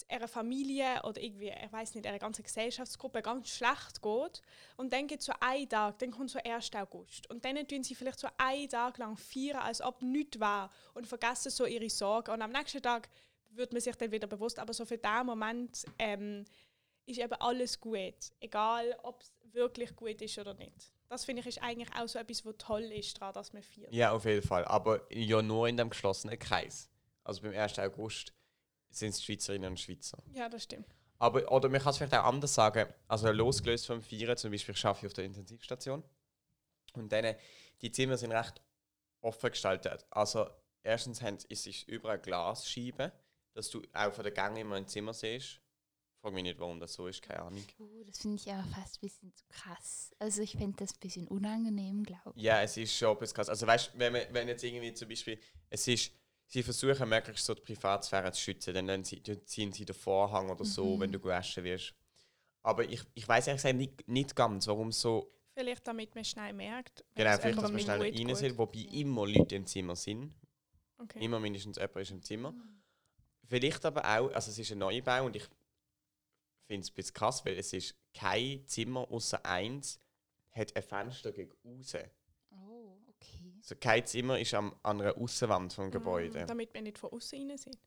[0.09, 4.41] einer Familie oder irgendwie, ich weiß nicht, einer ganzen Gesellschaftsgruppe ganz schlecht geht
[4.75, 6.71] und dann geht so ein Tag, dann kommt so 1.
[6.75, 10.71] August und dann tun sie vielleicht so einen Tag lang feiern, als ob nichts war
[10.93, 13.09] und vergessen so ihre Sorgen und am nächsten Tag
[13.55, 16.45] wird man sich dann wieder bewusst, aber so für den Moment ähm,
[17.05, 20.91] ist eben alles gut, egal ob es wirklich gut ist oder nicht.
[21.07, 23.93] Das finde ich ist eigentlich auch so etwas, was toll ist daran, dass man feiert.
[23.93, 24.65] Ja, auf jeden Fall.
[24.65, 26.89] Aber ja nur in dem geschlossenen Kreis.
[27.23, 27.77] Also beim 1.
[27.79, 28.33] August
[28.89, 30.17] sind es Schweizerinnen und Schweizer.
[30.33, 30.87] Ja, das stimmt.
[31.19, 32.91] Aber, oder man kann es vielleicht auch anders sagen.
[33.07, 36.03] Also losgelöst vom Feiern, zum Beispiel ich arbeite auf der Intensivstation.
[36.93, 37.35] Und dann,
[37.81, 38.61] die Zimmer sind recht
[39.21, 40.05] offen gestaltet.
[40.09, 40.49] Also
[40.83, 43.11] erstens haben, es ist überall Glasscheiben,
[43.55, 45.61] dass du auch von der Gang immer ein Zimmer siehst.
[46.21, 47.63] Frag mich nicht, warum das so ist, keine Ahnung.
[47.79, 50.11] Uh, das finde ich aber fast ein bisschen zu krass.
[50.19, 52.43] Also ich fände das ein bisschen unangenehm, glaube ich.
[52.43, 53.49] Ja, es ist schon etwas krass.
[53.49, 55.39] Also weißt du, wenn, man- wenn jetzt irgendwie zum Beispiel,
[55.69, 56.11] es ist,
[56.47, 60.65] sie versuchen möglichst so die Privatsphäre zu schützen, dann, dann ziehen sie den Vorhang oder
[60.65, 60.99] so, Mhm.
[61.01, 61.93] wenn du gewaschen wirst.
[62.63, 66.51] Aber ich, ich weiß ehrlich gesagt nicht, nicht ganz, warum so Vielleicht damit man schnell
[66.53, 67.05] merkt.
[67.13, 70.35] Genau, vielleicht, dass man schnell rein sind, wobei immer Leute im Zimmer sind.
[70.97, 71.23] Okay.
[71.23, 72.53] Immer mindestens jemand ist im Zimmer.
[73.47, 75.43] Vielleicht aber auch, also es ist ein Neubau und ich
[76.67, 79.99] finde es ein bisschen krass, weil es ist kein Zimmer außer eins
[80.51, 81.93] hat ein Fenster gegen raus.
[82.51, 83.53] Oh, okay.
[83.57, 86.45] Also kein Zimmer ist am, an einer Außenwand vom Gebäude.
[86.45, 87.77] Mm, damit wir nicht von außen rein sind.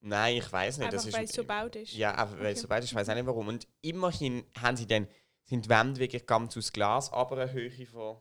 [0.00, 0.92] Nein, ich weiß nicht.
[0.92, 1.92] Einfach weil es so baut ist.
[1.94, 2.60] Ja, aber weil es Okay.
[2.62, 3.48] so weit ist, ich weiß auch nicht warum.
[3.48, 5.08] Und immerhin haben sie dann,
[5.44, 8.20] sind die Wände wirklich ganz aus Glas, aber eine Höhe von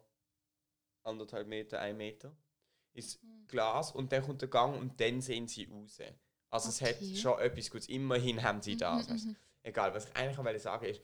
[1.03, 2.35] anderthalb Meter, ein Meter.
[2.93, 3.47] Ist Hm.
[3.47, 5.99] Glas und dann kommt der Gang und dann sehen sie raus.
[6.55, 6.93] Also es Okay.
[7.13, 7.87] hat schon etwas Gutes.
[7.89, 9.09] Immerhin haben sie das.
[9.09, 9.35] Also, mhm.
[9.63, 11.01] egal, was ich eigentlich wollte sagen ist,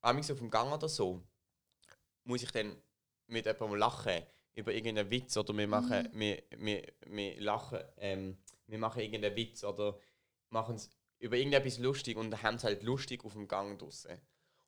[0.00, 1.22] amigs auf dem Gang oder so,
[2.24, 2.76] muss ich dann
[3.26, 4.22] mit jemandem lachen
[4.54, 6.18] über irgendeinen Witz oder wir machen, Mhm.
[6.20, 9.98] wir, wir, wir lachen, ähm, wir machen irgendeinen Witz oder
[10.50, 14.20] machen es über irgendetwas lustig und haben es halt lustig auf dem Gang draussen.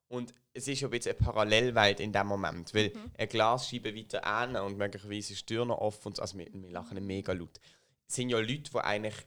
[0.09, 3.13] Und es ist ja ein bisschen eine Parallelwelt in dem Moment, weil Mhm.
[3.19, 6.47] eine Glasscheibe weiter an und möglicherweise ist die Tür noch offen und so, also wir,
[6.53, 7.61] wir lachen mega laut.
[8.09, 9.27] Es sind ja Leute, die eigentlich es-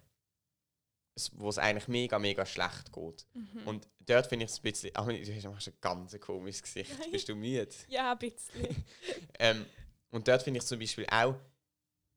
[1.36, 3.25] wo es eigentlich mega, mega schlecht geht.
[3.34, 3.67] Mhm.
[3.67, 4.91] Und dort finde ich es ein bisschen.
[4.93, 7.12] Ach, du hast ein ganz komisches Gesicht.
[7.12, 7.69] Bist du müde?
[7.89, 8.86] Ja, ein bisschen.
[9.41, 9.65] Ähm,
[10.12, 11.36] und dort finde ich zum Beispiel auch,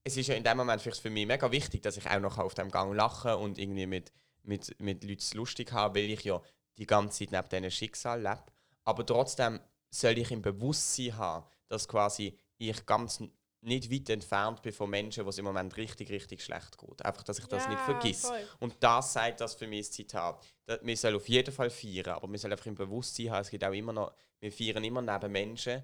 [0.02, 2.38] es ist ja in dem Moment vielleicht für mich mega wichtig, dass ich auch noch
[2.38, 4.12] auf dem Gang lache und irgendwie mit,
[4.42, 6.42] mit, mit Leuten lustig habe, weil ich ja
[6.78, 8.44] die ganze Zeit neben diesen Schicksal lebe.
[8.84, 9.60] Aber trotzdem
[9.90, 13.22] soll ich im Bewusstsein haben, dass quasi ich ganz
[13.64, 17.04] nicht weit entfernt bin von Menschen, wo es im Moment richtig, richtig schlecht geht.
[17.04, 18.22] Einfach, dass ich das nicht Ja, vergiss.
[18.26, 18.48] voll.
[18.60, 20.44] Und das sagt das für mich das Zitat.
[20.82, 23.64] Wir sollen auf jeden Fall feiern, aber wir sollen einfach im Bewusstsein haben, es gibt
[23.64, 25.82] auch immer noch, wir feiern immer neben Menschen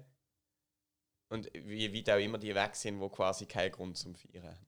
[1.29, 4.65] und wie weit auch immer die weg sind, wo quasi keinen Grund zum Feiern haben.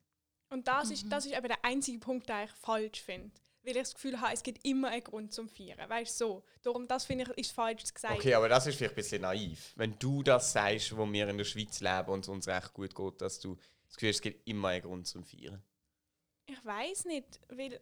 [0.50, 1.10] Und das, ist, Mhm.
[1.10, 3.32] das ist eben der einzige Punkt, den ich falsch finde.
[3.64, 5.88] Weil ich das Gefühl habe, es gibt immer einen Grund zum Feiern.
[5.88, 6.44] Weißt du, so.
[6.64, 8.16] Darum, das finde ich, ist falsch zu sagen.
[8.16, 9.74] Okay, aber das ist vielleicht ein bisschen naiv.
[9.76, 12.96] Wenn du das sagst, wo wir in der Schweiz leben und es uns recht gut
[12.96, 13.56] geht, dass du
[13.88, 15.62] das Gefühl hast, es gibt immer einen Grund zum Feiern.
[16.46, 17.80] Ich weiß nicht, weil.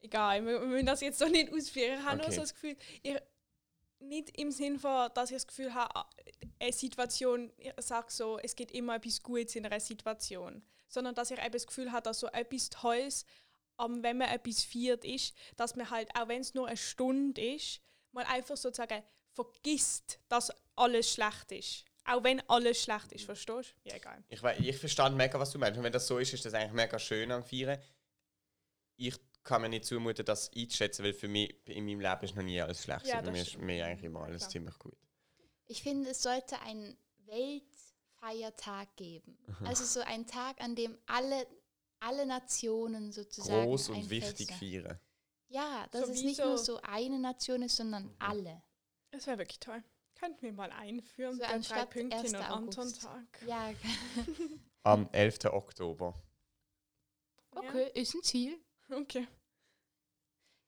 [0.00, 1.98] Egal, wir, wir müssen das jetzt so nicht ausführen.
[1.98, 2.34] Ich habe nur Okay.
[2.34, 3.16] so das Gefühl, ich,
[4.00, 6.04] nicht im Sinn von, dass ich das Gefühl habe,
[6.60, 10.62] eine Situation, ich sage so, es gibt immer etwas Gutes in einer Situation.
[10.88, 13.24] Sondern dass ich eben das Gefühl habe, dass so etwas Tolles,
[13.80, 17.54] ähm, wenn man etwas feiert, ist, dass man halt, auch wenn es nur eine Stunde
[17.54, 17.80] ist,
[18.12, 21.84] mal einfach sozusagen vergisst, dass alles schlecht ist.
[22.04, 23.88] Auch wenn alles schlecht ist, verstehst du?
[23.90, 24.24] Ja, egal.
[24.28, 25.76] Ich, ich verstehe mega, was du meinst.
[25.76, 27.78] Und wenn das so ist, ist das eigentlich mega schön am Feiern.
[28.96, 29.14] Ich
[29.44, 32.60] kann mir nicht zumuten, das einzuschätzen, weil für mich in meinem Leben ist noch nie
[32.60, 33.06] alles schlecht.
[33.06, 33.64] Ja, Ja, Bei das mir ist stimmt.
[33.64, 34.50] mir eigentlich immer alles Klar.
[34.50, 34.96] ziemlich gut.
[35.66, 39.38] Ich finde, es sollte einen Weltfeiertag geben.
[39.66, 41.46] Also so ein Tag, an dem alle,
[42.00, 43.64] alle Nationen sozusagen.
[43.66, 44.98] Groß ein und wichtig feiern.
[45.48, 48.62] Ja, dass So es nicht so- nur so eine Nation ist, sondern alle.
[49.10, 49.82] Das wäre wirklich toll.
[50.14, 52.34] Könnten wir mal einführen, So der drei Pünktchen 1.
[52.34, 52.78] und August.
[52.78, 53.42] Anton-Tag.
[53.46, 53.72] Ja,
[54.82, 55.44] Am 11.
[55.52, 56.14] Oktober.
[57.52, 58.58] okay, ist ein Ziel.
[58.90, 59.26] Okay.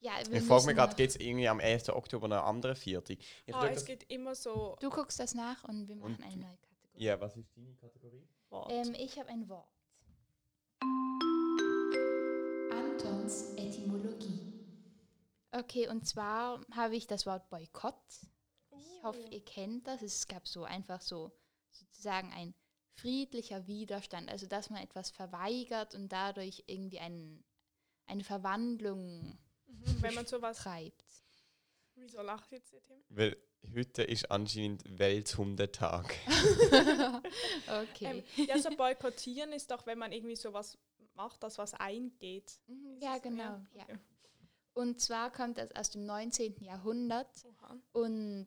[0.02, 1.90] Ja, wir Ich frage mich gerade, gibt es irgendwie am 11.
[1.90, 3.18] Oktober eine andere Viertel?
[3.44, 6.22] Ich Ah, es das- geht immer so Du guckst das nach und wir machen Und-
[6.24, 7.04] eine neue Kategorie.
[7.04, 8.26] ja, was ist deine Kategorie?
[8.48, 8.72] Wort.
[8.72, 9.68] Ähm, ich habe ein Wort.
[13.30, 14.52] Antons Etymologie.
[15.52, 17.94] Okay, und zwar habe ich das Wort Boykott.
[18.76, 20.02] Ich hoffe, ihr kennt das.
[20.02, 21.30] Es gab so einfach so
[21.70, 22.54] sozusagen ein
[22.94, 27.44] friedlicher Widerstand, also dass man etwas verweigert und dadurch irgendwie einen,
[28.06, 30.58] eine Verwandlung Mhm, Wenn man sowas.
[30.58, 31.04] treibt.
[31.94, 32.96] Wieso lacht jetzt der Tim?
[33.08, 33.36] Weil
[33.72, 36.12] heute ist anscheinend Welthundetag.
[37.68, 38.24] Okay.
[38.36, 40.76] Ähm, ja, so boykottieren ist doch, wenn man irgendwie sowas
[41.20, 42.60] macht, das was eingeht.
[42.66, 43.60] Mhm, ja, genau.
[43.74, 43.84] Ja.
[43.84, 43.98] okay.
[44.72, 46.56] Und zwar kommt das aus dem 19.
[46.60, 47.76] Jahrhundert Oha.
[47.92, 48.46] und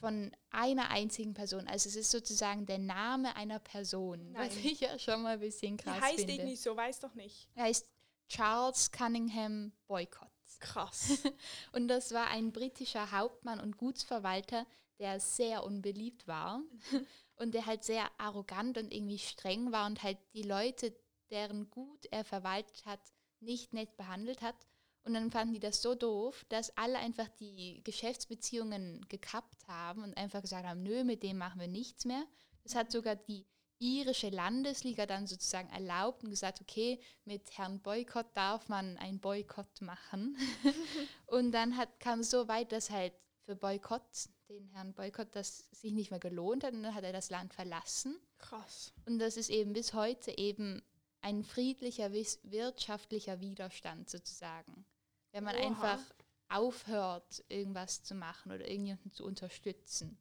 [0.00, 1.66] von einer einzigen Person.
[1.66, 4.64] Also es ist sozusagen der Name einer Person, was Nein.
[4.64, 6.34] ich ja schon mal ein bisschen krass heißt finde.
[6.34, 7.48] irgendwie so, weiß doch nicht.
[7.54, 7.88] Er heißt
[8.28, 10.28] Charles Cunningham Boycott.
[10.60, 11.18] Krass.
[11.72, 14.66] Und das war ein britischer Hauptmann und Gutsverwalter,
[14.98, 16.62] der sehr unbeliebt war
[17.36, 20.92] und der halt sehr arrogant und irgendwie streng war und halt die Leute,
[21.30, 23.00] deren Gut er verwaltet hat,
[23.40, 24.56] nicht nett behandelt hat.
[25.04, 30.16] Und dann fanden die das so doof, dass alle einfach die Geschäftsbeziehungen gekappt haben und
[30.16, 32.24] einfach gesagt haben, nö, mit dem machen wir nichts mehr.
[32.62, 33.46] Das hat sogar die
[33.78, 39.80] irische Landesliga dann sozusagen erlaubt und gesagt, okay, mit Herrn Boykott darf man einen Boykott
[39.80, 40.36] machen.
[41.26, 43.14] und dann hat, kam es so weit, dass halt
[43.44, 44.02] für Boykott,
[44.48, 47.54] den Herrn Boykott, das sich nicht mehr gelohnt hat und dann hat er das Land
[47.54, 48.18] verlassen.
[48.38, 48.92] Krass.
[49.06, 50.82] Und das ist eben bis heute eben
[51.20, 54.84] ein friedlicher wirtschaftlicher Widerstand sozusagen.
[55.32, 55.66] Wenn man Oha.
[55.66, 56.00] einfach
[56.48, 60.18] aufhört, irgendwas zu machen oder irgendjemanden zu unterstützen.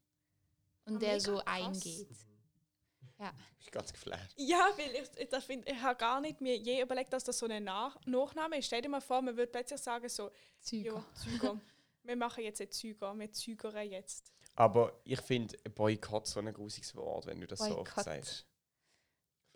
[0.86, 1.46] Und Ah, der so krass.
[1.48, 2.08] eingeht.
[3.60, 4.34] Ich bin ganz geflasht.
[4.38, 7.46] Ja, weil ich, das find, ich habe gar nicht mir je überlegt, dass das so
[7.46, 8.68] eine Nach Nachname ist.
[8.68, 10.94] Stell dir mal vor, man würde plötzlich sagen so, Züger.
[10.94, 11.60] ja, Züger.
[12.04, 14.32] wir machen jetzt einen Züger, wir zügern jetzt.
[14.56, 18.04] Aber ich finde Boykott so ein grusiges Wort, wenn du das so oft Boykott.
[18.04, 18.46] sagst.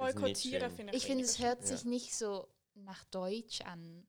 [0.09, 0.71] Schön.
[0.71, 1.67] finde ich Ich finde, es hört Ja.
[1.67, 4.07] sich nicht so nach Deutsch an.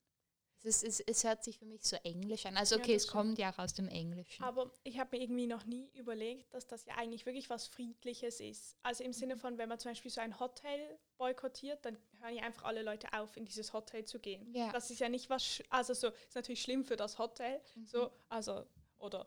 [0.64, 2.56] Es, ist, es, es hört sich für mich so englisch an.
[2.56, 3.20] Also Ja, okay, das es stimmt.
[3.26, 4.44] kommt ja auch aus dem Englischen.
[4.44, 8.38] Aber ich habe mir irgendwie noch nie überlegt, dass das ja eigentlich wirklich was Friedliches
[8.38, 8.76] ist.
[8.84, 12.42] Also im Sinne von, wenn man zum Beispiel so ein Hotel boykottiert, dann hören ja
[12.44, 14.54] einfach alle Leute auf, in dieses Hotel zu gehen.
[14.54, 14.70] Ja.
[14.70, 18.12] Das ist ja nicht was, sch- also so, ist natürlich schlimm für das Hotel, so,
[18.28, 18.64] also,
[18.98, 19.26] oder,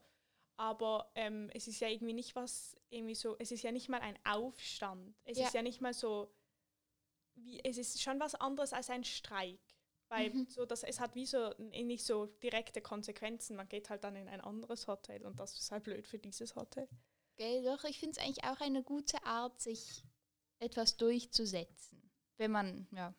[0.55, 3.99] aber ähm, es ist ja irgendwie nicht was, irgendwie so, es ist ja nicht mal
[3.99, 5.13] ein Aufstand.
[5.25, 5.47] Es Ja.
[5.47, 6.31] ist ja nicht mal so,
[7.35, 9.59] wie, es ist schon was anderes als ein Streik.
[10.07, 10.47] Weil Mhm.
[10.49, 13.55] so, dass es hat wie so nicht so direkte Konsequenzen.
[13.55, 16.55] Man geht halt dann in ein anderes Hotel und das ist halt blöd für dieses
[16.55, 16.87] Hotel.
[17.37, 20.03] Gell, doch, ich finde es eigentlich auch eine gute Art, sich
[20.59, 22.11] etwas durchzusetzen.
[22.37, 23.13] Wenn man, ja.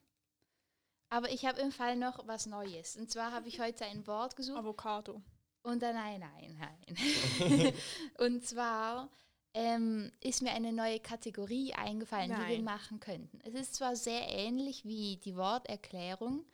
[1.09, 2.97] Aber ich habe im Fall noch was Neues.
[2.97, 4.59] Und zwar habe ich heute ein Wort gesucht.
[4.59, 5.23] Avocado.
[5.63, 7.75] Und dann, nein, nein, nein.
[8.19, 9.11] und zwar
[9.57, 12.65] ähm, ist mir eine neue Kategorie eingefallen, die wir Nein.
[12.65, 13.41] machen könnten.
[13.43, 16.45] Es ist zwar sehr ähnlich wie die Worterklärung,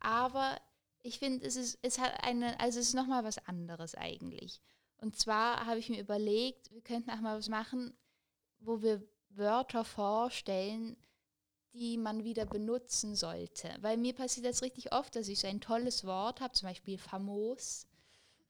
[0.00, 0.60] aber
[1.02, 4.60] ich finde, es ist, es hat eine, also es ist nochmal was anderes eigentlich.
[4.98, 7.96] Und zwar habe ich mir überlegt, wir könnten auch mal was machen,
[8.60, 10.98] wo wir Wörter vorstellen,
[11.72, 13.74] die man wieder benutzen sollte.
[13.80, 16.98] Weil mir passiert das richtig oft, dass ich so ein tolles Wort habe, zum Beispiel
[16.98, 17.86] famos,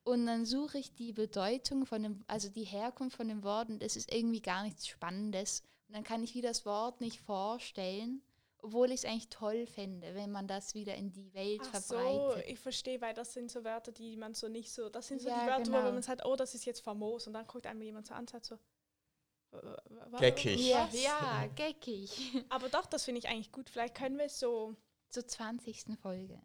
[0.05, 3.83] und dann suche ich die Bedeutung von dem, also die Herkunft von dem Wort und
[3.83, 5.63] es ist irgendwie gar nichts Spannendes.
[5.89, 8.23] Und dann kann ich wieder das Wort nicht vorstellen,
[8.59, 11.97] obwohl ich es eigentlich toll fände, wenn man das wieder in die Welt Ach so,
[11.97, 12.49] verbreitet.
[12.51, 15.29] ich verstehe, weil das sind so Wörter, die man so nicht so, das sind so
[15.29, 15.85] Ja, die Wörter, genau.
[15.89, 18.21] wo man sagt, oh, das ist jetzt famos und dann guckt einem jemand so an
[18.21, 18.59] und sagt so,
[19.51, 20.61] "Wa- wa- wa- Geckig.
[20.69, 22.11] ja, was?" ja, geckig.
[22.51, 23.69] Aber doch, das finde ich eigentlich gut.
[23.69, 24.77] Vielleicht können wir so,
[25.11, 25.99] Zur 20.
[26.01, 26.41] Folge.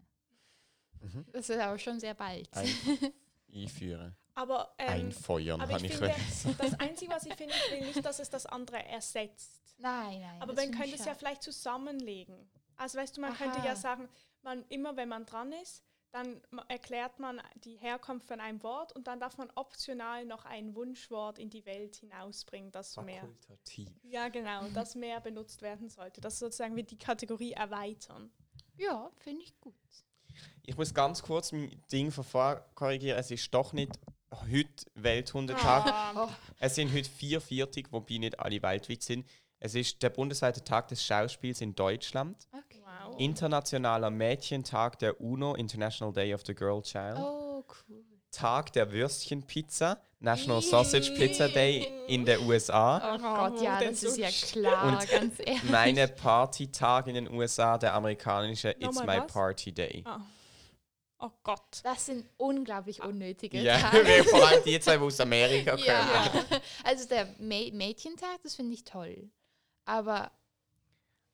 [0.99, 1.25] Mhm.
[1.31, 2.49] Das ist aber schon sehr bald.
[2.53, 2.65] Ein
[3.53, 4.15] Einführen.
[4.35, 7.87] aber, ähm, Einfeuern, aber habe ich ich finde, das Einzige, was ich finde, ich will
[7.87, 9.75] nicht, dass es das andere ersetzt.
[9.77, 10.41] Nein, nein.
[10.41, 12.49] Aber man könnte ich es ja vielleicht zusammenlegen.
[12.77, 13.75] Also weißt du, man könnte ja Aha.
[13.75, 14.09] sagen,
[14.43, 19.07] man immer wenn man dran ist, dann erklärt man die Herkunft von einem Wort und
[19.07, 23.27] dann darf man optional noch ein Wunschwort in die Welt hinausbringen, das mehr.
[24.03, 26.21] Ja, genau, das mehr benutzt werden sollte.
[26.21, 28.31] Das sozusagen wir die Kategorie erweitern.
[28.77, 29.75] Ja, finde ich gut.
[30.69, 33.17] Ich muss ganz kurz mein Ding von vorher korrigieren.
[33.17, 33.93] Es ist doch nicht
[34.51, 35.85] heute Welthundetag.
[35.87, 36.27] Ah,
[36.59, 39.25] Es sind heute 44, wobei nicht alle weltweit sind.
[39.61, 42.47] Es ist der bundesweite Tag des Schauspiels in Deutschland.
[42.51, 42.81] Okay.
[42.83, 43.15] Wow.
[43.17, 47.17] Internationaler Mädchentag der UNO, International Day of the Girl Child.
[47.17, 48.03] Oh, cool.
[48.29, 53.15] Tag der Würstchenpizza, National Sausage Pizza Day in der USA.
[53.15, 55.63] Oh Gott, ja, Oh, das ist ja klar, Und ganz ehrlich.
[55.63, 59.27] Meine Partytag in den USA, der amerikanische It's My was?
[59.31, 60.03] Party Day.
[60.05, 60.19] Ah.
[61.19, 61.79] Oh Gott.
[61.83, 64.23] Das sind unglaublich unnötige Ja, Tage.
[64.25, 65.85] vor allem die zwei, die aus Amerika kommen.
[65.85, 66.31] Ja.
[66.83, 69.29] Also der Mä Mädchentag, das finde ich toll.
[69.85, 70.31] Aber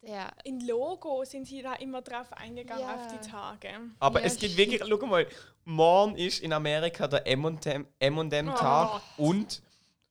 [0.02, 2.96] der, In Logo sind sie da immer drauf eingegangen Ja.
[2.96, 3.70] auf die Tage.
[4.00, 5.28] Aber Ja, es gibt wirklich, schau mal,
[5.66, 9.24] morgen ist in Amerika der M&M-Tag Oh.
[9.30, 9.62] und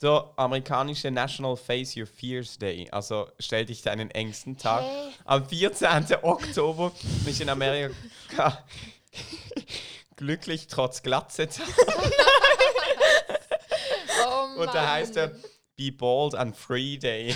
[0.02, 2.88] der amerikanische National Face Your Fears Day.
[2.90, 4.82] Also stell dich deinen engsten Tag.
[4.82, 5.12] Hä?
[5.24, 6.16] Am 14.
[6.22, 6.90] Oktober
[7.26, 8.64] ist in Amerika
[10.16, 11.48] glücklich trotz Glatze
[14.26, 15.32] oh Und da heißt er.
[15.76, 17.34] Be Bold and Free Day.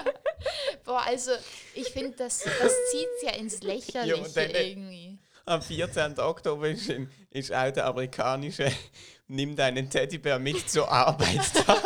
[0.84, 1.32] Boah, also
[1.74, 5.18] ich finde, das, das zieht ja ins Lächerliche Ja, dann- irgendwie.
[5.44, 6.18] Am 14.
[6.20, 8.70] Oktober ist, in, ist auch der amerikanische
[9.26, 11.82] Nimm deinen Teddybär mit zur Arbeitstag.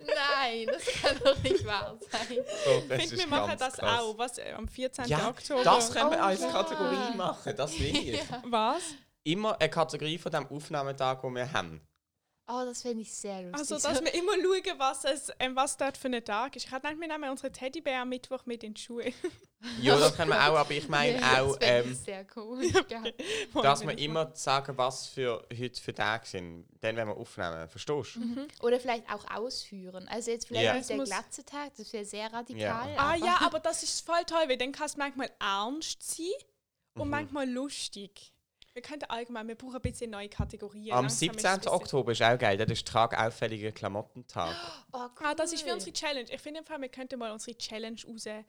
[0.00, 2.38] Nein, das kann doch nicht wahr sein.
[2.64, 4.00] Doch, Ich finde, wir machen das krass.
[4.00, 4.18] auch.
[4.18, 5.06] Was, äh, am 14.
[5.06, 5.62] Ja, Oktober.
[5.64, 6.50] das können wir Oh als ja.
[6.50, 8.20] Kategorie machen, das will ich.
[8.44, 8.82] Was?
[9.24, 11.80] Immer eine Kategorie von dem Aufnahmetag, den wir haben.
[12.50, 13.58] Oh, das finde ich sehr lustig.
[13.58, 16.64] Also, So- dass wir immer schauen, was, es, ähm, was dort für ein Tag ist.
[16.64, 19.12] Ich hatte wir nehmen unsere Teddybär am Mittwoch mit in die Schule.
[19.82, 22.64] Ja, das können wir auch, aber ich meine Ja, auch, das ähm, ich sehr cool.
[22.88, 23.02] Ja.
[23.60, 26.64] dass wir immer sagen, was für heute für Tage sind.
[26.80, 27.68] Dann, wenn wir aufnehmen.
[27.68, 28.46] Verstehst du?
[28.64, 30.06] Oder vielleicht auch ausführen.
[30.06, 30.74] Also jetzt vielleicht Ja.
[30.74, 32.60] nicht der Es muss- Glatzetag, das wäre sehr radikal.
[32.94, 32.96] Ja.
[32.98, 36.26] Ah ja, aber das ist voll toll, weil dann kann es manchmal ernst sein
[36.94, 37.10] und Mhm.
[37.10, 38.32] manchmal lustig.
[38.78, 40.92] Wir könnten allgemein, wir brauchen ein bisschen neue Kategorien.
[40.92, 41.46] Am Langsam ist es 17.
[41.50, 44.54] ein bisschen- Oktober ist auch geil, das ist Tag auffälliger Klamottentag.
[44.92, 45.26] Oh, cool.
[45.26, 46.30] Ah, das ist für unsere Challenge.
[46.32, 48.44] Ich finde, wir könnten mal unsere Challenge rauskicken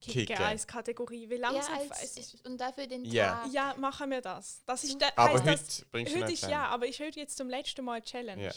[0.00, 0.36] Kicken.
[0.36, 1.28] als Kategorie.
[1.28, 3.42] Wie ja, langsam es als, und dafür den Ja.
[3.42, 3.52] Tag.
[3.52, 4.62] Ja, machen wir das.
[4.64, 7.36] Das ist der, Aber heute das, bringst du heute ist ja, aber ich heute jetzt
[7.36, 8.44] zum letzten Mal Challenge.
[8.44, 8.52] Ja.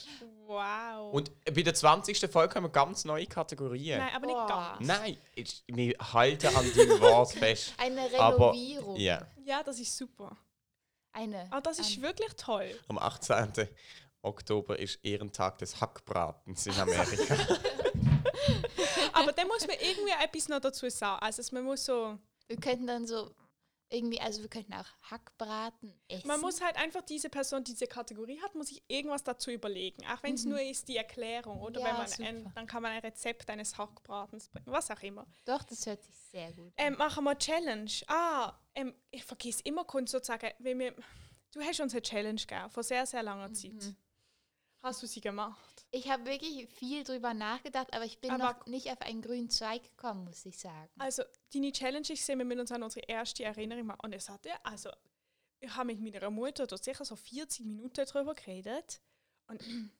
[0.45, 1.13] Wow.
[1.15, 2.29] Und bei der 20.
[2.31, 3.97] Folge haben wir ganz neue Kategorien.
[3.97, 4.75] Nein, aber nicht Boah.
[4.77, 4.87] ganz.
[4.87, 7.73] Nein, ich, wir halten an deinem Wort fest.
[7.79, 8.97] Eine Aber- Renovierung.
[8.97, 10.37] Ja, Ja, das ist super.
[11.17, 11.47] Eine.
[11.51, 12.79] Ah, das ist ein- wirklich toll.
[12.87, 13.67] am 18.
[14.21, 17.35] Oktober ist Ehrentag des Hackbratens in Amerika.
[19.13, 21.21] Aber dann muss man irgendwie etwas noch dazu sagen.
[21.23, 22.17] Also man muss so.
[22.47, 23.31] Wir könnten dann so
[23.89, 26.27] irgendwie, also wir könnten auch Hackbraten essen.
[26.27, 30.05] Man muss halt einfach diese Person, die diese Kategorie hat, muss sich irgendwas dazu überlegen.
[30.07, 31.85] Auch wenn es nur ist die Erklärung oder Mhm.
[31.85, 35.25] Ja, wenn man ein, dann kann man ein Rezept eines Hackbratens bringen, was auch immer.
[35.45, 36.85] Doch, das hört sich sehr gut an.
[36.85, 37.91] Ähm, machen wir Challenge.
[38.07, 40.95] Ah, ähm, ich vergesse immer kurz sozusagen, wenn wir,
[41.51, 43.73] du hast uns eine Challenge gegeben, vor sehr, sehr langer Zeit.
[43.73, 43.95] Mhm.
[44.81, 45.76] Hast du sie gemacht?
[45.97, 49.49] Ich habe wirklich viel drüber nachgedacht, aber ich bin Aber- noch nicht auf einen grünen
[49.49, 50.89] Zweig gekommen, muss ich sagen.
[50.99, 54.01] Also, deine Challenge, ich sehe, wir müssen uns an unsere erste Erinnerung machen.
[54.03, 54.91] Und es hatte, also,
[55.59, 59.01] ich habe mit meiner Mutter da sicher so 40 Minuten drüber geredet.
[59.49, 59.59] Und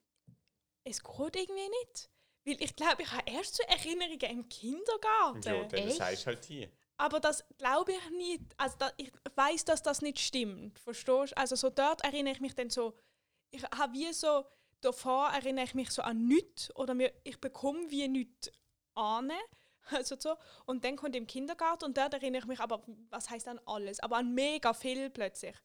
[0.84, 2.10] es geht irgendwie nicht.
[2.45, 5.41] Weil ich glaube, ich habe erst so Erinnerungen im Kindergarten.
[5.41, 5.98] Ja, dann Echt?
[5.98, 6.72] sagst du halt hier.
[6.98, 8.43] Aber das glaube ich nicht.
[8.58, 10.78] Also da, ich weiß, dass das nicht stimmt.
[10.80, 11.38] Verstehst du?
[11.38, 12.93] Also so dort erinnere ich mich dann so.
[13.52, 14.45] Ich habe wie so
[14.82, 18.51] davor erinnere ich mich so an nichts oder mir, ich bekomme wie nichts
[18.95, 19.32] an.
[19.89, 20.36] Also so.
[20.65, 24.01] Und dann kommt im Kindergarten und dort erinnere ich mich aber, was heißt an alles,
[24.01, 25.55] aber an mega viel plötzlich.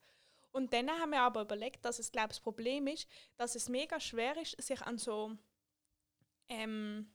[0.53, 3.69] Und dann haben wir aber überlegt, dass es, glaube ich, das Problem ist, dass es
[3.69, 5.37] mega schwer ist, sich an so,
[6.49, 7.13] ähm,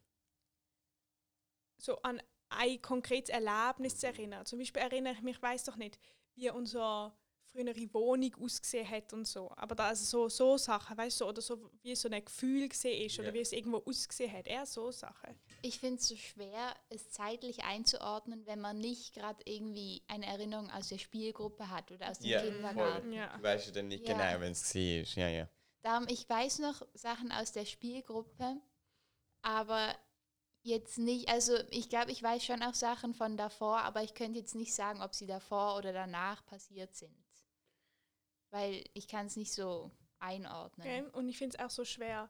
[1.77, 4.45] so an ein konkretes Erlebnis zu erinnern.
[4.45, 5.99] Zum Beispiel erinnere ich mich, weiß doch nicht,
[6.35, 7.13] wie unsere
[7.57, 9.49] frühere Wohnung ausgesehen hat und so.
[9.55, 13.05] Aber da also so, so Sachen, weißt du, oder so wie so ein Gefühl gesehen
[13.05, 13.33] ist oder Ja.
[13.33, 14.47] wie es irgendwo ausgesehen hat.
[14.47, 15.35] Eher so Sachen.
[15.61, 20.69] Ich finde es so schwer, es zeitlich einzuordnen, wenn man nicht gerade irgendwie eine Erinnerung
[20.71, 23.11] aus der Spielgruppe hat oder aus dem Ja, Kindergarten.
[23.11, 23.35] Ja.
[23.37, 24.13] Du weißt ja dann nicht Ja.
[24.13, 25.23] genau, wenn es war.
[25.23, 25.49] Ja, ja.
[25.81, 28.57] Darum, ich weiß noch Sachen aus der Spielgruppe,
[29.41, 29.95] aber
[30.63, 34.39] jetzt nicht, also ich glaube, ich weiß schon auch Sachen von davor, aber ich könnte
[34.39, 37.15] jetzt nicht sagen, ob sie davor oder danach passiert sind.
[38.51, 40.87] Weil ich kann es nicht so einordnen.
[40.87, 41.09] Gell?
[41.09, 42.29] Und ich finde es auch so schwer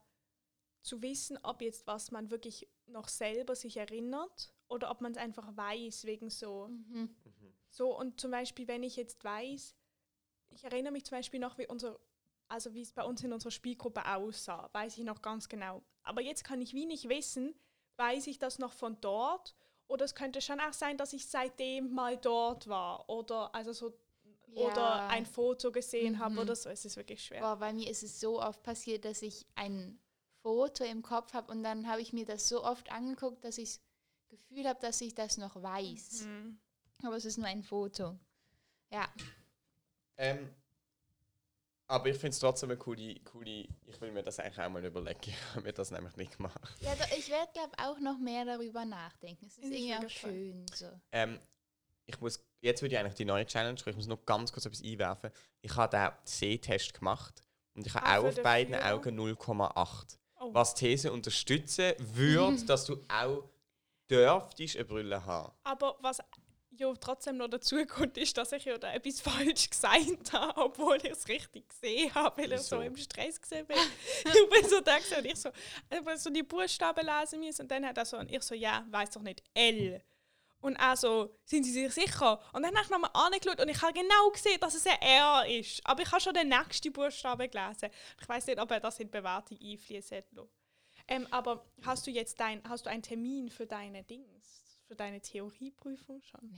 [0.81, 5.17] zu wissen, ob jetzt was man wirklich noch selber sich erinnert oder ob man es
[5.17, 6.67] einfach weiß, wegen so.
[6.69, 7.15] Mhm.
[7.69, 9.75] So, und zum Beispiel, wenn ich jetzt weiß,
[10.49, 11.99] ich erinnere mich zum Beispiel noch, wie unser,
[12.47, 15.83] also wie es bei uns in unserer Spielgruppe aussah, weiß ich noch ganz genau.
[16.03, 17.53] Aber jetzt kann ich wie nicht wissen,
[17.97, 19.55] weiß ich das noch von dort
[19.87, 23.99] oder es könnte schon auch sein, dass ich seitdem mal dort war oder also so
[24.57, 25.07] oder Ja.
[25.07, 26.39] ein Foto gesehen habe Mhm.
[26.39, 26.69] oder so.
[26.69, 27.41] Es ist wirklich schwer.
[27.41, 29.99] Boah, bei mir ist es so oft passiert, dass ich ein
[30.41, 33.79] Foto im Kopf habe und dann habe ich mir das so oft angeguckt, dass ich
[34.29, 36.21] das Gefühl habe, dass ich das noch weiß.
[36.25, 36.59] Mhm.
[37.03, 38.17] Aber es ist nur ein Foto.
[38.91, 39.07] Ja,
[40.17, 40.49] Ähm,
[41.87, 43.67] aber ich finde es trotzdem eine coole, coole.
[43.85, 45.19] Ich will mir das eigentlich auch mal überlegen.
[45.27, 46.59] Ich habe mir das nämlich nicht gemacht.
[46.81, 49.45] ja da, ich werde, glaube ich, auch noch mehr darüber nachdenken.
[49.45, 50.89] Es ist ich irgendwie auch schön so.
[51.11, 51.39] Ähm,
[52.05, 53.79] ich muss, jetzt würde ich eigentlich die neue Challenge.
[53.85, 55.31] Ich muss noch ganz kurz etwas einwerfen.
[55.61, 57.41] Ich habe den Sehtest gemacht
[57.73, 58.93] und ich habe Ah, auch auf den beiden Führer?
[58.93, 60.17] Augen 0,8.
[60.39, 60.53] Oh.
[60.53, 63.43] Was die These unterstützen würde, dass du auch
[64.09, 65.51] dürftest eine Brille haben.
[65.63, 66.19] Aber was
[66.71, 70.97] ja trotzdem noch dazu kommt, ist, dass ich ja da etwas falsch gesagt habe, obwohl
[70.97, 72.81] ich es richtig gesehen habe, weil ich so Wieso?
[72.87, 73.77] im Stress gesehen bin.
[74.25, 77.85] ich bin so da und ich so, ich so die Buchstaben lesen müssen und dann
[77.85, 80.01] hat er so, und ich so, ja, weiß doch nicht, L.
[80.59, 82.39] Und er so, sind Sie sich sicher?
[82.53, 85.45] Und dann habe ich nochmal angeschaut und ich habe genau gesehen, dass es ein R
[85.47, 85.81] ist.
[85.85, 87.89] Aber ich habe schon den nächsten Buchstaben gelesen.
[88.19, 90.23] Ich weiß nicht, ob er das in die Bewertung einfließen
[91.07, 95.21] ähm, Aber hast du jetzt dein, hast du einen Termin für deine Dings, für deine
[95.21, 96.57] Theorieprüfung schon?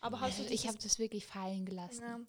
[0.00, 2.02] Aber hast du ich habe das wirklich fallen gelassen.
[2.02, 2.20] ja.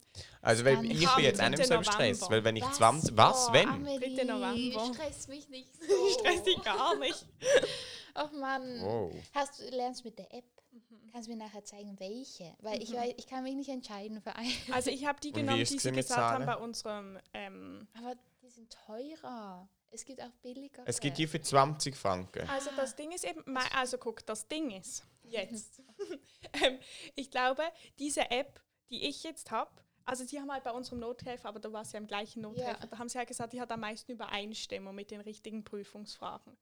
[0.41, 2.63] Also weil ich kam bin jetzt auch nicht mehr so im Stress, weil wenn ich
[2.71, 3.17] 20...
[3.17, 3.67] Was, Oh, wenn?
[3.67, 4.93] Amelie, Dritte November.
[4.93, 6.09] Stress mich nicht so.
[6.19, 7.25] Stress dich gar nicht.
[8.15, 8.81] Ach Mann.
[8.81, 9.13] Wow.
[9.33, 10.45] Hast du lernst mit der App?
[10.71, 11.11] Mhm.
[11.11, 12.55] Kannst du mir nachher zeigen, welche?
[12.59, 14.49] Weil ich, weiß, ich kann mich nicht entscheiden für eine.
[14.71, 16.45] Also ich habe die Und genommen, die es sie gesagt haben Zahlen?
[16.45, 19.69] bei unserem ähm, Aber die sind teurer.
[19.91, 20.83] Es gibt auch billiger.
[20.85, 22.49] Es gibt die für 20 Franken.
[22.49, 23.43] Also das Ding ist eben,
[23.73, 25.81] also guck, das Ding ist jetzt.
[26.63, 26.79] ähm,
[27.15, 27.63] ich glaube,
[27.99, 29.71] diese App, die ich jetzt habe,
[30.05, 32.79] also die haben halt bei unserem Nothelfer, aber da war es ja im gleichen Nothelfer,
[32.79, 32.87] Ja.
[32.87, 36.55] da haben sie halt gesagt, die hat am meisten Übereinstimmung mit den richtigen Prüfungsfragen.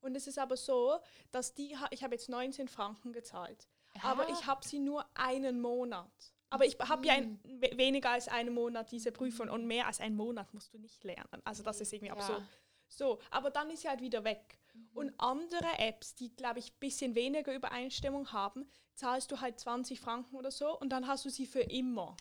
[0.00, 0.98] Und es ist aber so,
[1.30, 3.68] dass die, ich habe jetzt 19 Franken gezahlt,
[4.02, 4.32] aber Ah.
[4.32, 6.10] ich habe sie nur einen Monat.
[6.52, 10.00] Aber ich habe ja ein, we- weniger als einen Monat diese Prüfung und mehr als
[10.00, 11.40] einen Monat musst du nicht lernen.
[11.44, 12.14] Also das ist irgendwie Ja.
[12.14, 12.42] absurd.
[12.88, 14.58] So, aber dann ist sie halt wieder weg.
[14.94, 20.00] Und andere Apps, die, glaube ich, ein bisschen weniger Übereinstimmung haben, zahlst du halt 20
[20.00, 22.16] Franken oder so und dann hast du sie für immer.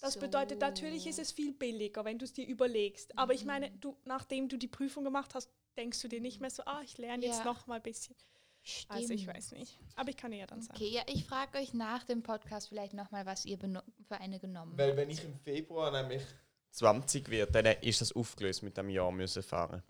[0.00, 3.16] Das bedeutet, natürlich ist es viel billiger, wenn du es dir überlegst.
[3.18, 6.50] Aber ich meine, du, nachdem du die Prüfung gemacht hast, denkst du dir nicht mehr
[6.50, 7.44] so, ah, ich lerne jetzt Ja.
[7.44, 8.14] noch mal ein bisschen.
[8.62, 8.90] Stimmt.
[8.98, 9.78] Also ich weiß nicht.
[9.96, 10.74] Aber ich kann dir ja dann sagen.
[10.76, 13.82] Okay, ja, ich frage euch nach dem Podcast vielleicht nochmal, was ihr für
[14.18, 14.78] eine genommen habt.
[14.78, 16.22] Weil wenn ich im Februar nämlich
[16.70, 19.82] 20 werde, dann ist das aufgelöst mit dem Jahr müssen fahren.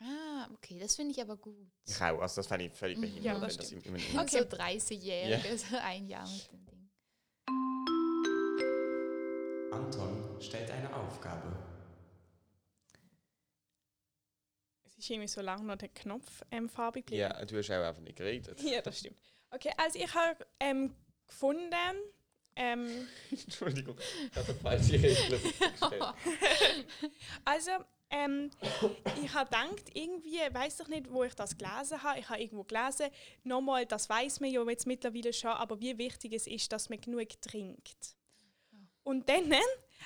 [0.00, 1.54] Ah, okay, das finde ich aber gut.
[1.86, 4.38] Ich auch, also das fände ich völlig behindert, Ja, das das im, im, Und so
[4.38, 6.90] 30-Jährige, so ein Jahr mit dem Ding.
[9.70, 11.52] Anton stellt eine Aufgabe.
[14.86, 17.30] Es ist irgendwie so lange noch der Knopf ähm, farbig geblieben.
[17.30, 18.60] Ja, du hast auch einfach nicht geredet.
[18.62, 19.18] Ja, das stimmt.
[19.50, 20.94] Okay, also ich habe ähm,
[21.26, 21.96] gefunden,
[22.56, 23.96] ähm, Entschuldigung,
[24.30, 26.02] ich habe falsche Regeln gestellt.
[27.44, 27.70] also
[28.10, 28.50] ähm,
[29.22, 32.20] ich habe gedacht, irgendwie, weiß ich nicht, wo ich das gelesen habe.
[32.20, 33.08] Ich habe irgendwo gelesen,
[33.42, 37.00] nochmal, das weiß man ja jetzt mittlerweile schon, aber wie wichtig es ist, dass man
[37.00, 38.16] genug trinkt.
[39.02, 39.52] Und dann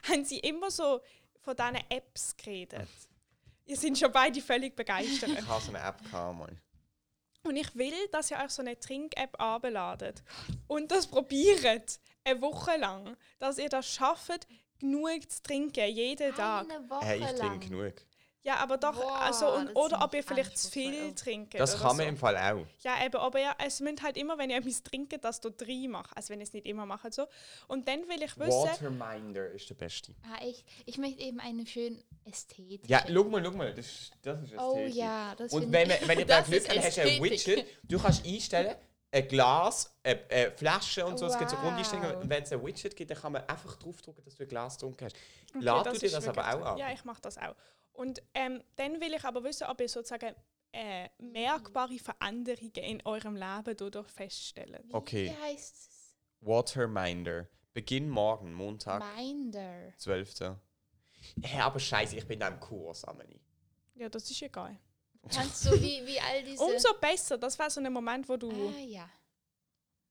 [0.09, 1.01] haben sie immer so
[1.41, 2.89] von diesen Apps geredet.
[3.69, 5.31] Ihr sind schon beide völlig begeistert.
[5.31, 6.59] Ich habe so eine App gehabt, Mann.
[7.45, 10.23] Und ich will, dass ihr euch so eine Trink-App abladet
[10.67, 14.47] und das probiert eine Woche lang, dass ihr das schafft,
[14.79, 16.71] genug zu trinken, jeden Tag.
[16.71, 17.95] Eine Woche Hey, ich trinke genug.
[18.49, 21.53] Ja, aber doch, Boah, also, und, oder ob ihr ich vielleicht zu viel trinkt.
[21.61, 21.97] Das kann so.
[21.99, 22.65] man im Fall auch.
[22.81, 25.87] Ja, eben, aber ja, es müsst halt immer, wenn ihr etwas trinkt, das du drei
[25.87, 26.17] macht.
[26.17, 27.27] Also wenn ihr es nicht immer macht, so.
[27.67, 30.15] Und dann will ich wissen, Waterminder ist der beste.
[30.23, 32.91] Ah, ich, ich möchte eben eine schön ästhetische.
[32.91, 34.95] Ja, schau mal, schau mal, das ist, das ist Oh ästhetisch.
[34.97, 37.07] ja, das Und finde wenn, ich- man, wenn ihr da Glück habt, hast du ein
[37.09, 37.23] Ästhetik.
[37.23, 37.67] Widget.
[37.83, 38.77] Du kannst einstellen,
[39.11, 41.65] ein Glas, eine, eine Flasche und so, es gibt so Wow.
[41.65, 42.17] Grundeinstellungen.
[42.17, 44.75] Und wenn es ein Widget gibt, dann kann man einfach draufdrücken, dass du ein Glas
[44.77, 45.17] getrunken hast.
[45.55, 46.79] Okay, Lad du das dir das aber auch an?
[46.79, 47.55] Ja, ich mache das auch.
[47.99, 50.33] Und ähm, dann will ich aber wissen, ob ihr sozusagen
[50.71, 54.85] äh, merkbare Veränderungen in eurem Leben dadurch feststellt.
[54.85, 55.25] Wie, Okay.
[55.37, 56.17] Wie heißt es?
[56.41, 57.49] Waterminder.
[57.75, 59.93] Beginn morgen, Montag, Minder.
[59.97, 60.59] 12.
[61.43, 63.41] Hä, aber scheiße, ich bin da im Kurs, Amelie.
[63.97, 64.79] Ja, das ist egal.
[65.29, 66.63] Kannst du wie, wie all diese...
[66.63, 69.11] Umso besser, das war so ein Moment, wo du Ah ja.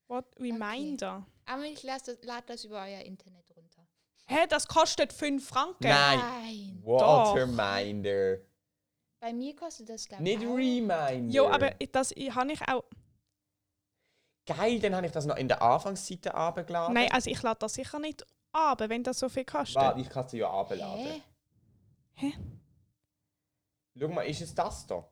[0.08, 1.26] what, Reminder.
[1.46, 3.87] Aber ich lade das, lad das über euer Internet runter.
[4.30, 5.88] Hä, das kostet 5 Franken.
[5.88, 6.20] Nein.
[6.20, 6.82] Nein.
[6.84, 8.40] Waterminder.
[9.20, 10.42] Bei mir kostet das, glaube Nicht.
[10.42, 11.34] Reminder.
[11.34, 12.84] Jo, aber ich- das habe ich auch.
[14.46, 16.94] Geil, dann habe ich das noch in der Anfangsseite abgeladen.
[16.94, 19.76] Nein, also ich lade das sicher nicht ab, wenn das so viel kostet.
[19.76, 21.06] Warte, ich kann es ja abladen.
[21.06, 21.22] Hä?
[22.16, 22.34] Hä?
[24.00, 25.10] Schau mal, ist es das da?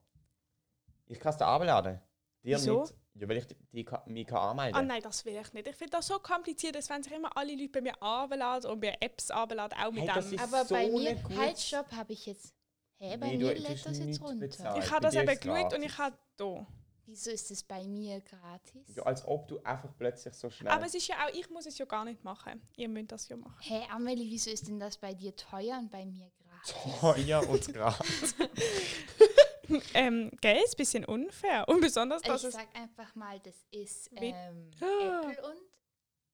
[1.08, 2.00] Ich kann es dir abladen.
[2.44, 2.82] Dir Wieso?
[2.82, 2.94] nicht.
[3.18, 5.68] Ja, weil ich die, die kann, mich kann anmelden Ah nein, das will ich nicht.
[5.68, 8.80] Ich finde das so kompliziert, dass wenn sich immer alle Leute bei mir abladen und
[8.80, 10.38] mir Apps abladen, auch mit Hey, das dem.
[10.38, 12.54] ist Aber so bei mir, halt, stopp, habe ich jetzt...
[12.98, 14.40] Hä, bei Nee, du mir lädt das jetzt runter.
[14.48, 14.84] bezahlt.
[14.84, 16.68] Ich bei habe das eben geschaut und ich habe da.
[17.08, 18.96] Wieso ist es bei mir gratis?
[18.96, 20.72] Ja, als ob du einfach plötzlich so schnell...
[20.74, 22.62] Aber es ist ja auch, ich muss es ja gar nicht machen.
[22.76, 23.60] Ihr müsst das ja machen.
[23.62, 26.74] Hä, Amelie, wieso ist denn das bei dir teuer und bei mir gratis?
[27.00, 28.36] teuer und gratis.
[29.94, 31.68] Ähm, gell, ist ein bisschen unfair.
[31.68, 32.54] Und besonders, dass Ich es.
[32.56, 35.22] sag einfach mal, das ist ähm, Ah.
[35.32, 35.62] Apple und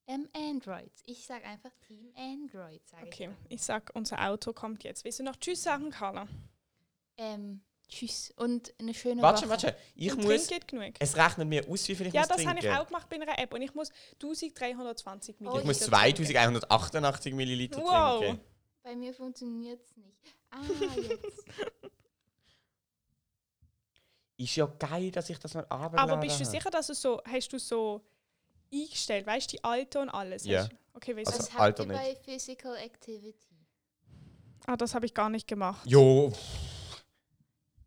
[0.07, 0.91] ähm, Android.
[1.05, 3.55] Ich sag einfach Team Android, sage Okay, ich.
[3.57, 5.03] ich sag, unser Auto kommt jetzt.
[5.05, 6.27] Willst du noch Tschüss sagen, Carla?
[7.17, 9.49] Ähm, tschüss und eine schöne warte, Woche.
[9.49, 9.75] warte.
[9.95, 10.47] Ich Und muss...
[10.47, 10.93] trinkt genug.
[10.99, 12.49] Es rechnet mir aus, wie viel ich Ja, muss das trinken.
[12.57, 15.59] habe ich auch gemacht bei einer App und ich muss 1320 Oh, Milliliter.
[15.61, 16.25] Ich muss ich- trinken.
[16.25, 18.19] 2188 Milliliter Wow.
[18.21, 18.41] trinken.
[18.83, 20.17] Bei mir funktioniert es nicht.
[20.49, 20.61] Ah,
[20.97, 21.45] jetzt.
[24.41, 27.21] Ist ja geil, dass ich das noch abladen Aber bist du sicher, dass du so,
[27.25, 28.01] hast du so
[28.73, 30.45] eingestellt, weißt du, die Alte und alles?
[30.45, 30.65] Ja.
[30.67, 31.57] Du- Okay, weißt Also- Was du?
[31.57, 33.55] habt ihr bei Physical Activity?
[34.65, 35.85] Ah, das habe ich gar nicht gemacht.
[35.89, 36.31] Jo,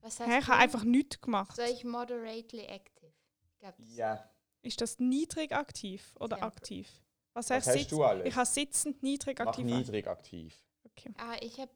[0.00, 0.50] Was hast Hä, ich du?
[0.52, 1.56] habe einfach nichts gemacht.
[1.56, 3.12] Soll ich moderately active?
[3.60, 3.82] Gab's?
[3.96, 4.28] ja.
[4.62, 6.44] Ist das niedrig aktiv oder Ja.
[6.44, 6.88] aktiv?
[7.34, 8.26] Was, Was heißt hast sitz- du alles?
[8.26, 9.64] Ich habe sitzend niedrig Mach aktiv.
[9.66, 10.56] niedrig aktiv.
[10.84, 11.12] Okay.
[11.18, 11.70] Ah, ich habe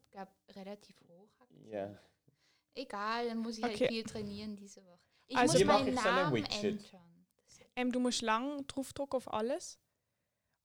[0.55, 1.29] relativ hoch.
[1.41, 1.67] aktiv.
[1.71, 1.95] Ja.
[2.79, 3.77] Egal, dann muss ich Okay.
[3.79, 4.99] halt viel trainieren diese Woche.
[5.27, 6.63] Ich Also- muss meinen so Namen Widget.
[6.63, 7.25] ändern.
[7.75, 9.79] Ähm, du musst lang draufdrücken auf alles.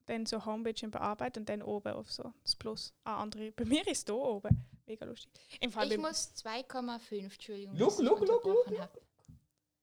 [0.07, 2.93] Dann so Homepage bearbeiten und dann oben auf so das Plus.
[3.05, 3.53] Ah, andere.
[3.53, 4.65] Bei mir ist da oben.
[4.87, 5.33] Mega lustig.
[5.61, 9.01] Im Fall Ich muss 2,5, Entschuldigung, Look, dass ich look, look, unterbrochen habe.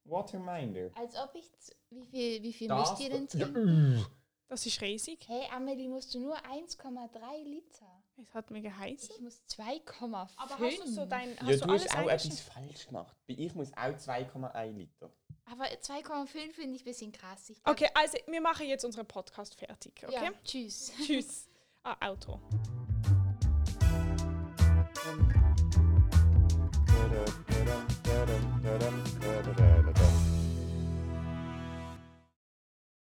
[0.05, 0.91] Waterminder.
[0.95, 1.49] Als ob ich,
[1.89, 3.97] wie viel, wie viel Das müsst ihr denn trinken?
[3.97, 4.05] uh.
[4.47, 5.27] das ist riesig.
[5.27, 8.00] Hey, Amelie, musst du nur 1,3 Liter.
[8.21, 9.15] Es hat mir geheißen.
[9.15, 10.29] Ich muss 2,5.
[10.37, 11.31] Aber hast du so dein.
[11.39, 13.15] Hast Ja, du du hast alles auch etwas falsch gemacht.
[13.25, 15.09] Ich muss auch 2,1 Liter.
[15.45, 17.47] Aber 2,5 finde ich ein bisschen krass.
[17.47, 20.13] Glaub- Okay, also wir machen jetzt unseren Podcast fertig, okay?
[20.13, 20.91] Ja, tschüss.
[21.03, 21.47] Tschüss.
[21.83, 22.39] Ah, Auto.
[26.87, 30.30] Tadam, tadam, tadam, tadam.